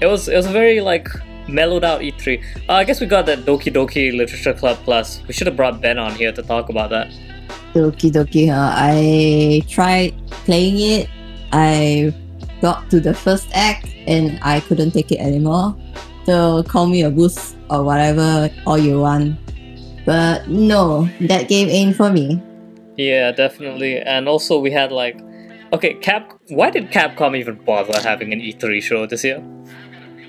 It 0.00 0.06
was 0.06 0.28
it 0.28 0.36
was 0.36 0.46
very 0.46 0.80
like 0.80 1.08
mellowed 1.52 1.84
out 1.84 2.00
E3. 2.00 2.42
Uh, 2.68 2.72
I 2.72 2.84
guess 2.84 3.00
we 3.00 3.06
got 3.06 3.26
that 3.26 3.40
Doki 3.40 3.72
Doki 3.72 4.16
Literature 4.16 4.54
Club 4.54 4.78
Plus. 4.84 5.22
We 5.26 5.34
should 5.34 5.46
have 5.46 5.56
brought 5.56 5.80
Ben 5.80 5.98
on 5.98 6.14
here 6.14 6.32
to 6.32 6.42
talk 6.42 6.68
about 6.68 6.90
that. 6.90 7.08
Doki 7.74 8.10
Doki, 8.10 8.48
huh? 8.48 8.72
I 8.74 9.62
tried 9.68 10.14
playing 10.44 10.78
it. 10.78 11.08
I 11.52 12.14
got 12.60 12.90
to 12.90 13.00
the 13.00 13.14
first 13.14 13.48
act 13.54 13.88
and 14.06 14.38
I 14.42 14.60
couldn't 14.60 14.92
take 14.92 15.10
it 15.12 15.18
anymore. 15.18 15.76
So 16.26 16.62
call 16.64 16.86
me 16.86 17.02
a 17.02 17.10
boost 17.10 17.56
or 17.70 17.82
whatever 17.82 18.50
all 18.66 18.78
you 18.78 19.00
want. 19.00 19.38
But 20.04 20.48
no, 20.48 21.08
that 21.22 21.48
game 21.48 21.68
ain't 21.68 21.96
for 21.96 22.10
me. 22.10 22.42
Yeah, 22.96 23.32
definitely. 23.32 23.98
And 23.98 24.28
also 24.28 24.58
we 24.58 24.70
had 24.70 24.92
like 24.92 25.20
okay, 25.72 25.94
Cap 25.94 26.32
why 26.48 26.70
did 26.70 26.90
Capcom 26.90 27.36
even 27.36 27.54
bother 27.64 28.00
having 28.00 28.32
an 28.32 28.40
E3 28.40 28.82
show 28.82 29.06
this 29.06 29.24
year? 29.24 29.42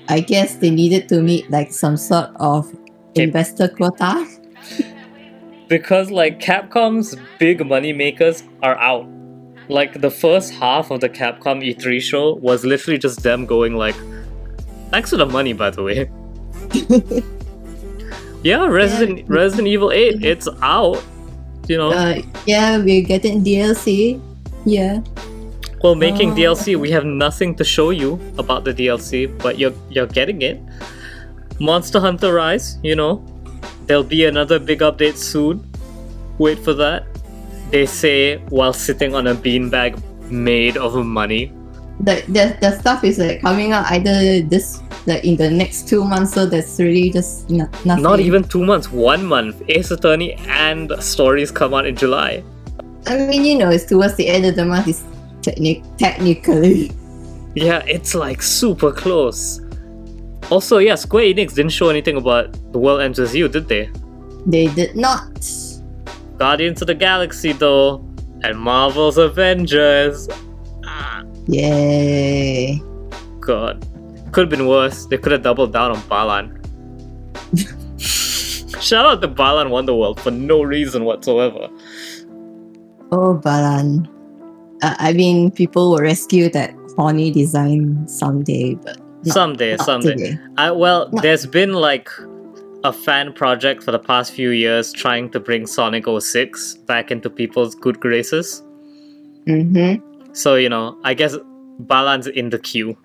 I 0.08 0.20
guess 0.20 0.56
they 0.56 0.70
needed 0.70 1.08
to 1.10 1.22
meet 1.22 1.50
like 1.50 1.72
some 1.72 1.96
sort 1.96 2.30
of 2.36 2.74
investor 3.14 3.68
quota. 3.68 4.26
Because 5.68 6.10
like 6.10 6.38
Capcom's 6.40 7.16
big 7.38 7.64
money 7.66 7.92
makers 7.92 8.42
are 8.62 8.76
out. 8.76 9.06
Like 9.68 10.00
the 10.00 10.10
first 10.10 10.52
half 10.52 10.90
of 10.90 11.00
the 11.00 11.08
Capcom 11.08 11.62
E3 11.62 12.00
show 12.00 12.34
was 12.34 12.64
literally 12.64 12.98
just 12.98 13.22
them 13.22 13.46
going 13.46 13.76
like 13.76 13.94
thanks 14.90 15.10
for 15.10 15.16
the 15.16 15.26
money 15.26 15.52
by 15.52 15.70
the 15.70 15.82
way. 15.82 16.10
yeah, 18.42 18.66
Resident 18.66 19.28
Resident 19.28 19.68
Evil 19.68 19.92
8, 19.92 20.24
it's 20.24 20.48
out. 20.62 21.02
You 21.68 21.78
know, 21.78 21.92
Uh, 21.92 22.20
yeah, 22.44 22.76
we're 22.78 23.02
getting 23.02 23.42
DLC. 23.44 24.20
Yeah. 24.66 25.00
Well 25.82 25.94
making 25.94 26.32
oh. 26.32 26.34
DLC, 26.34 26.76
we 26.76 26.90
have 26.90 27.04
nothing 27.04 27.54
to 27.56 27.64
show 27.64 27.90
you 27.90 28.20
about 28.38 28.64
the 28.64 28.72
DLC, 28.72 29.26
but 29.38 29.58
you're 29.58 29.74
you're 29.90 30.06
getting 30.06 30.42
it. 30.42 30.60
Monster 31.58 32.00
Hunter 32.00 32.32
Rise, 32.34 32.78
you 32.82 32.96
know, 32.96 33.24
there'll 33.86 34.02
be 34.02 34.24
another 34.24 34.58
big 34.58 34.80
update 34.80 35.16
soon. 35.16 35.62
Wait 36.38 36.58
for 36.58 36.74
that. 36.74 37.04
They 37.70 37.86
say 37.86 38.38
while 38.48 38.72
sitting 38.72 39.14
on 39.14 39.26
a 39.26 39.34
beanbag 39.34 40.00
made 40.30 40.76
of 40.76 40.94
money. 41.06 41.52
The, 42.00 42.24
the, 42.26 42.56
the 42.60 42.78
stuff 42.80 43.04
is 43.04 43.18
like 43.18 43.42
coming 43.42 43.72
out 43.72 43.86
either 43.92 44.42
this 44.42 44.82
like 45.06 45.24
in 45.24 45.36
the 45.36 45.50
next 45.50 45.88
two 45.88 46.04
months, 46.04 46.34
so 46.34 46.46
that's 46.46 46.78
really 46.78 47.10
just 47.10 47.48
no, 47.50 47.68
nothing. 47.84 48.02
Not 48.02 48.20
even 48.20 48.44
two 48.44 48.64
months, 48.64 48.90
one 48.90 49.24
month. 49.24 49.62
Ace 49.68 49.90
Attorney 49.90 50.34
and 50.48 50.92
stories 51.00 51.50
come 51.50 51.74
out 51.74 51.86
in 51.86 51.96
July. 51.96 52.42
I 53.06 53.18
mean, 53.26 53.44
you 53.44 53.58
know, 53.58 53.70
it's 53.70 53.84
towards 53.84 54.14
the 54.16 54.28
end 54.28 54.46
of 54.46 54.56
the 54.56 54.64
month. 54.64 54.88
It's 54.88 55.04
technic- 55.42 55.82
technically. 55.98 56.90
Yeah, 57.54 57.82
it's 57.86 58.14
like 58.14 58.40
super 58.42 58.90
close. 58.92 59.60
Also, 60.50 60.78
yeah, 60.78 60.94
Square 60.94 61.24
Enix 61.24 61.54
didn't 61.54 61.72
show 61.72 61.88
anything 61.88 62.16
about 62.16 62.52
The 62.72 62.78
World 62.78 63.00
Ends 63.00 63.18
With 63.18 63.34
You, 63.34 63.48
did 63.48 63.68
they? 63.68 63.90
They 64.46 64.66
did 64.68 64.96
not. 64.96 65.28
Guardians 66.38 66.80
of 66.80 66.86
the 66.88 66.94
Galaxy, 66.94 67.52
though, 67.52 67.98
and 68.42 68.58
Marvel's 68.58 69.18
Avengers. 69.18 70.28
Ah, 70.84 71.22
Yay. 71.46 72.82
God. 73.40 73.86
Could 74.32 74.42
have 74.42 74.50
been 74.50 74.66
worse. 74.66 75.06
They 75.06 75.18
could 75.18 75.32
have 75.32 75.42
doubled 75.42 75.72
down 75.72 75.92
on 75.92 76.00
Balan. 76.08 76.58
Shout 77.98 79.04
out 79.06 79.20
to 79.22 79.28
Balan 79.28 79.68
Wonderworld 79.68 80.18
for 80.18 80.30
no 80.30 80.62
reason 80.62 81.04
whatsoever. 81.04 81.68
Oh, 83.12 83.34
Balan. 83.34 84.08
Uh, 84.82 84.94
I 84.98 85.12
mean, 85.12 85.50
people 85.50 85.90
will 85.92 85.98
rescue 86.00 86.48
that 86.50 86.74
horny 86.96 87.30
design 87.30 88.06
someday, 88.08 88.74
but 88.74 88.98
not, 89.24 89.34
someday, 89.34 89.76
not 89.76 89.86
someday. 89.86 90.14
today. 90.16 90.38
I 90.58 90.70
well, 90.72 91.08
No. 91.12 91.22
there's 91.22 91.46
been 91.46 91.72
like 91.74 92.08
a 92.84 92.92
fan 92.92 93.32
project 93.32 93.82
for 93.82 93.92
the 93.92 93.98
past 93.98 94.32
few 94.32 94.50
years 94.50 94.92
trying 94.92 95.30
to 95.30 95.40
bring 95.40 95.66
Sonic 95.66 96.04
06 96.06 96.74
back 96.86 97.10
into 97.12 97.30
people's 97.30 97.74
good 97.76 98.00
graces. 98.00 98.62
Mm-hmm. 99.46 100.32
So, 100.34 100.56
you 100.56 100.68
know, 100.68 100.98
I 101.04 101.14
guess 101.14 101.36
Balan's 101.78 102.26
in 102.26 102.50
the 102.50 102.58
queue. 102.58 102.96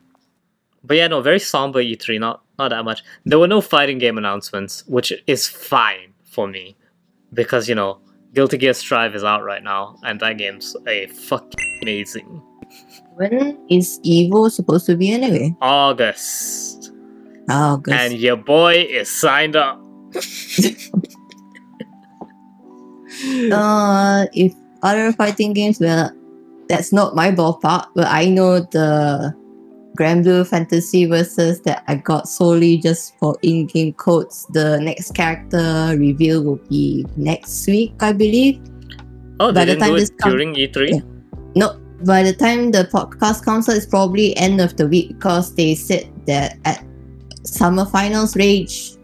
But 0.84 0.98
yeah, 0.98 1.08
no, 1.08 1.22
very 1.22 1.40
somber 1.40 1.82
E3, 1.84 2.20
not 2.20 2.42
not 2.58 2.70
that 2.70 2.84
much. 2.84 3.04
There 3.26 3.38
were 3.38 3.48
no 3.48 3.62
fighting 3.62 4.00
game 4.00 4.18
announcements, 4.18 4.84
which 4.88 5.14
is 5.28 5.48
fine 5.48 6.14
for 6.24 6.48
me. 6.48 6.76
Because, 7.34 7.68
you 7.70 7.76
know, 7.76 8.00
Guilty 8.38 8.60
Gear 8.60 8.76
Strive 8.76 9.16
is 9.16 9.24
out 9.24 9.44
right 9.44 9.64
now, 9.64 9.96
and 10.04 10.20
that 10.20 10.38
game's 10.38 10.76
a 10.86 11.08
fucking 11.08 11.80
amazing. 11.82 12.40
When 13.16 13.58
is 13.68 14.00
Evo 14.06 14.52
supposed 14.52 14.86
to 14.86 14.96
be 14.96 15.12
anyway? 15.12 15.56
August. 15.60 16.92
Good. 17.48 17.92
And 17.96 18.14
your 18.14 18.36
boy 18.36 18.86
is 18.92 19.10
signed 19.10 19.56
up. 19.56 19.82
Uh, 23.52 24.28
if 24.34 24.54
other 24.84 25.12
fighting 25.14 25.52
games, 25.52 25.80
well, 25.80 26.12
that's 26.70 26.94
not 26.94 27.16
my 27.16 27.32
ballpark. 27.32 27.88
But 27.96 28.06
I 28.06 28.26
know 28.26 28.60
the 28.60 29.34
Granblue 29.98 30.46
Fantasy 30.48 31.06
versus 31.06 31.62
that 31.62 31.84
I 31.88 31.96
got 31.96 32.30
solely 32.30 32.78
just 32.78 33.18
for 33.18 33.36
in-game 33.42 33.94
codes. 33.94 34.46
The 34.52 34.80
next 34.80 35.16
character 35.16 35.96
reveal 35.98 36.44
will 36.44 36.62
be 36.70 37.06
next 37.16 37.68
week, 37.68 37.94
I 38.00 38.14
believe. 38.14 38.62
Oh, 39.40 39.52
By 39.52 39.66
they 39.66 39.74
the 39.74 39.80
didn't 39.80 39.80
do 39.80 39.86
time 39.86 39.96
it 39.96 40.00
this 40.00 40.10
during 40.24 40.56
E 40.56 40.68
E3? 40.68 40.90
Yeah. 40.90 41.02
No, 41.56 41.80
by 42.06 42.24
the 42.24 42.34
time 42.34 42.72
the 42.72 42.86
podcast 42.94 43.44
comes 43.44 43.68
out, 43.68 43.76
it's 43.76 43.86
probably 43.86 44.38
end 44.38 44.62
of 44.62 44.78
the 44.78 44.88
week 44.88 45.10
because 45.10 45.56
they 45.56 45.74
said 45.76 46.10
that 46.28 46.58
at 46.66 46.84
Summer 47.44 47.86
Finals 47.86 48.36
Rage, 48.36 48.96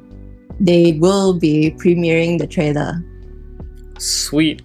they 0.60 0.94
will 0.94 1.34
be 1.34 1.72
premiering 1.72 2.38
the 2.38 2.48
trailer. 2.48 3.04
Sweet. 3.98 4.62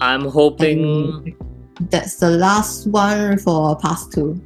I'm 0.00 0.24
hoping. 0.24 0.82
And 0.84 1.90
that's 1.90 2.16
the 2.16 2.30
last 2.30 2.86
one 2.88 3.38
for 3.38 3.76
Past 3.76 4.12
2. 4.12 4.40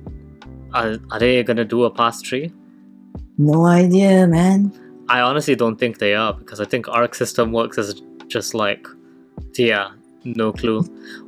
Are, 0.77 0.99
are 1.11 1.19
they 1.19 1.43
gonna 1.43 1.65
do 1.65 1.85
a 1.85 1.91
pass 1.91 2.21
tree? 2.21 2.53
No 3.39 3.65
idea, 3.65 4.27
man. 4.27 4.71
I 5.09 5.21
honestly 5.21 5.57
don't 5.57 5.77
think 5.77 5.99
they 5.99 6.15
are 6.15 6.35
because 6.35 6.61
I 6.61 6.67
think 6.67 6.87
Arc 6.89 7.15
System 7.15 7.51
works 7.51 7.79
as 7.79 8.03
just 8.27 8.53
like. 8.53 8.87
Yeah, 9.57 9.93
no 10.25 10.53
clue. 10.53 10.83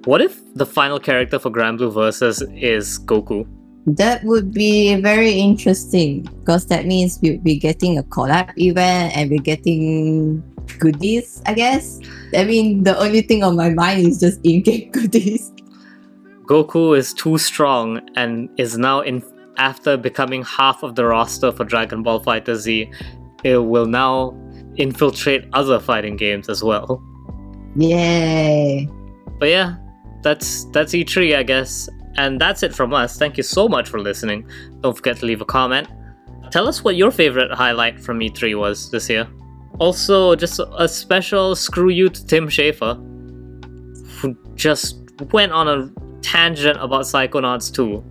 What 0.04 0.20
if 0.20 0.42
the 0.54 0.66
final 0.66 1.00
character 1.00 1.38
for 1.38 1.50
Granblue 1.50 1.94
Versus 1.94 2.42
is 2.56 2.98
Goku? 2.98 3.46
That 3.86 4.22
would 4.24 4.52
be 4.52 5.00
very 5.00 5.32
interesting 5.32 6.28
because 6.40 6.66
that 6.66 6.84
means 6.84 7.18
we'll 7.22 7.40
be 7.40 7.58
getting 7.58 7.96
a 7.96 8.02
collab 8.02 8.52
event 8.58 9.16
and 9.16 9.30
we're 9.30 9.40
getting 9.40 10.42
goodies, 10.78 11.40
I 11.46 11.54
guess. 11.54 12.00
I 12.36 12.44
mean, 12.44 12.84
the 12.84 12.98
only 12.98 13.22
thing 13.22 13.42
on 13.42 13.56
my 13.56 13.70
mind 13.70 14.08
is 14.08 14.20
just 14.20 14.40
in 14.44 14.60
game 14.60 14.90
goodies. 14.92 15.50
Goku 16.44 16.96
is 16.96 17.14
too 17.14 17.38
strong 17.38 18.00
and 18.14 18.50
is 18.58 18.76
now 18.76 19.00
in 19.00 19.22
after 19.58 19.96
becoming 19.96 20.42
half 20.44 20.82
of 20.82 20.94
the 20.94 21.04
roster 21.04 21.52
for 21.52 21.64
Dragon 21.64 22.02
Ball 22.02 22.20
Fighter 22.20 22.56
Z. 22.56 22.90
It 23.44 23.58
will 23.58 23.86
now 23.86 24.36
infiltrate 24.76 25.44
other 25.52 25.78
fighting 25.78 26.16
games 26.16 26.48
as 26.48 26.62
well. 26.62 27.02
Yay. 27.76 28.88
But 29.38 29.48
yeah, 29.50 29.76
that's 30.22 30.64
that's 30.66 30.92
E3, 30.92 31.36
I 31.36 31.42
guess. 31.42 31.88
And 32.16 32.40
that's 32.40 32.62
it 32.64 32.74
from 32.74 32.92
us. 32.92 33.16
Thank 33.16 33.36
you 33.36 33.44
so 33.44 33.68
much 33.68 33.88
for 33.88 34.00
listening. 34.00 34.48
Don't 34.80 34.96
forget 34.96 35.18
to 35.18 35.26
leave 35.26 35.40
a 35.40 35.44
comment. 35.44 35.88
Tell 36.50 36.66
us 36.66 36.82
what 36.82 36.96
your 36.96 37.10
favorite 37.10 37.52
highlight 37.52 38.00
from 38.00 38.18
E3 38.18 38.58
was 38.58 38.90
this 38.90 39.08
year. 39.08 39.28
Also, 39.78 40.34
just 40.34 40.60
a 40.78 40.88
special 40.88 41.54
screw 41.54 41.90
you 41.90 42.08
to 42.08 42.26
Tim 42.26 42.48
Schafer, 42.48 42.96
who 44.18 44.36
just 44.56 44.98
went 45.32 45.52
on 45.52 45.68
a 45.68 46.20
tangent 46.22 46.78
about 46.80 47.02
Psychonauts 47.02 47.72
2. 47.72 48.02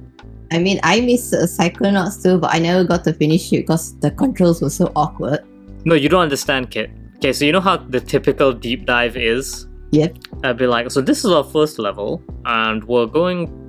I 0.52 0.60
mean, 0.60 0.80
I 0.84 1.02
miss 1.02 1.34
uh, 1.34 1.46
Psychonauts 1.46 2.24
too, 2.24 2.38
but 2.38 2.54
I 2.54 2.60
never 2.60 2.84
got 2.84 3.04
to 3.06 3.14
finish 3.14 3.52
it 3.52 3.68
because 3.68 3.98
the 4.00 4.12
controls 4.12 4.62
were 4.62 4.70
so 4.70 4.92
awkward. 4.96 5.40
No, 5.86 5.96
you 5.96 6.10
don't 6.10 6.22
understand, 6.22 6.72
Kit. 6.72 6.90
Okay, 7.18 7.34
so 7.34 7.46
you 7.46 7.52
know 7.52 7.62
how 7.62 7.78
the 7.78 8.00
typical 8.00 8.54
deep 8.54 8.86
dive 8.86 9.18
is? 9.18 9.68
Yep. 9.92 10.18
I'd 10.44 10.58
be 10.58 10.68
like, 10.68 10.92
so 10.92 11.02
this 11.02 11.26
is 11.26 11.32
our 11.32 11.44
first 11.44 11.80
level, 11.80 12.22
and 12.46 12.84
we're 12.86 13.08
going. 13.08 13.64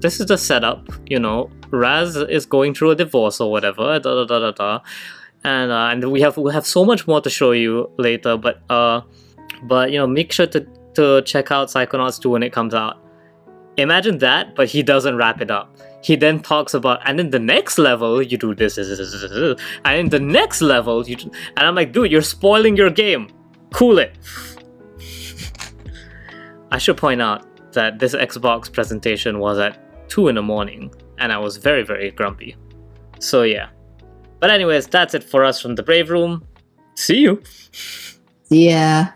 This 0.00 0.20
is 0.20 0.26
the 0.26 0.36
setup, 0.36 0.88
you 1.06 1.18
know. 1.18 1.50
Raz 1.70 2.16
is 2.16 2.46
going 2.46 2.74
through 2.74 2.90
a 2.90 2.94
divorce 2.94 3.40
or 3.40 3.50
whatever, 3.50 3.98
da 3.98 4.14
da 4.14 4.24
da 4.24 4.38
da 4.38 4.50
da. 4.52 4.80
and 5.44 5.70
uh, 5.70 5.88
and 5.90 6.10
we 6.10 6.20
have 6.20 6.36
we 6.36 6.52
have 6.52 6.66
so 6.66 6.84
much 6.84 7.06
more 7.06 7.20
to 7.20 7.30
show 7.30 7.52
you 7.52 7.90
later. 7.98 8.36
But 8.36 8.62
uh, 8.70 9.02
but 9.64 9.92
you 9.92 9.98
know, 9.98 10.06
make 10.06 10.32
sure 10.32 10.46
to 10.46 10.66
to 10.94 11.22
check 11.22 11.50
out 11.50 11.68
Psychonauts 11.68 12.20
2 12.20 12.30
when 12.30 12.42
it 12.42 12.52
comes 12.52 12.72
out. 12.72 13.03
Imagine 13.76 14.18
that, 14.18 14.54
but 14.54 14.68
he 14.68 14.82
doesn't 14.82 15.16
wrap 15.16 15.40
it 15.40 15.50
up. 15.50 15.76
He 16.02 16.16
then 16.16 16.40
talks 16.40 16.74
about, 16.74 17.00
and 17.08 17.18
in 17.18 17.30
the 17.30 17.38
next 17.38 17.78
level, 17.78 18.22
you 18.22 18.36
do 18.36 18.54
this, 18.54 18.76
this, 18.76 18.88
this, 18.88 18.98
this, 18.98 19.60
and 19.84 19.98
in 19.98 20.08
the 20.10 20.20
next 20.20 20.60
level, 20.60 21.08
you. 21.08 21.16
And 21.56 21.66
I'm 21.66 21.74
like, 21.74 21.92
dude, 21.92 22.12
you're 22.12 22.22
spoiling 22.22 22.76
your 22.76 22.90
game. 22.90 23.28
Cool 23.72 23.98
it. 23.98 24.16
I 26.70 26.78
should 26.78 26.96
point 26.96 27.22
out 27.22 27.72
that 27.72 27.98
this 27.98 28.14
Xbox 28.14 28.70
presentation 28.70 29.38
was 29.38 29.58
at 29.58 30.08
2 30.08 30.28
in 30.28 30.34
the 30.34 30.42
morning, 30.42 30.92
and 31.18 31.32
I 31.32 31.38
was 31.38 31.56
very, 31.56 31.82
very 31.82 32.10
grumpy. 32.10 32.54
So, 33.18 33.42
yeah. 33.42 33.70
But, 34.40 34.50
anyways, 34.50 34.86
that's 34.88 35.14
it 35.14 35.24
for 35.24 35.42
us 35.42 35.60
from 35.60 35.74
the 35.74 35.82
Brave 35.82 36.10
Room. 36.10 36.44
See 36.96 37.18
you. 37.18 37.42
Yeah. 38.50 39.12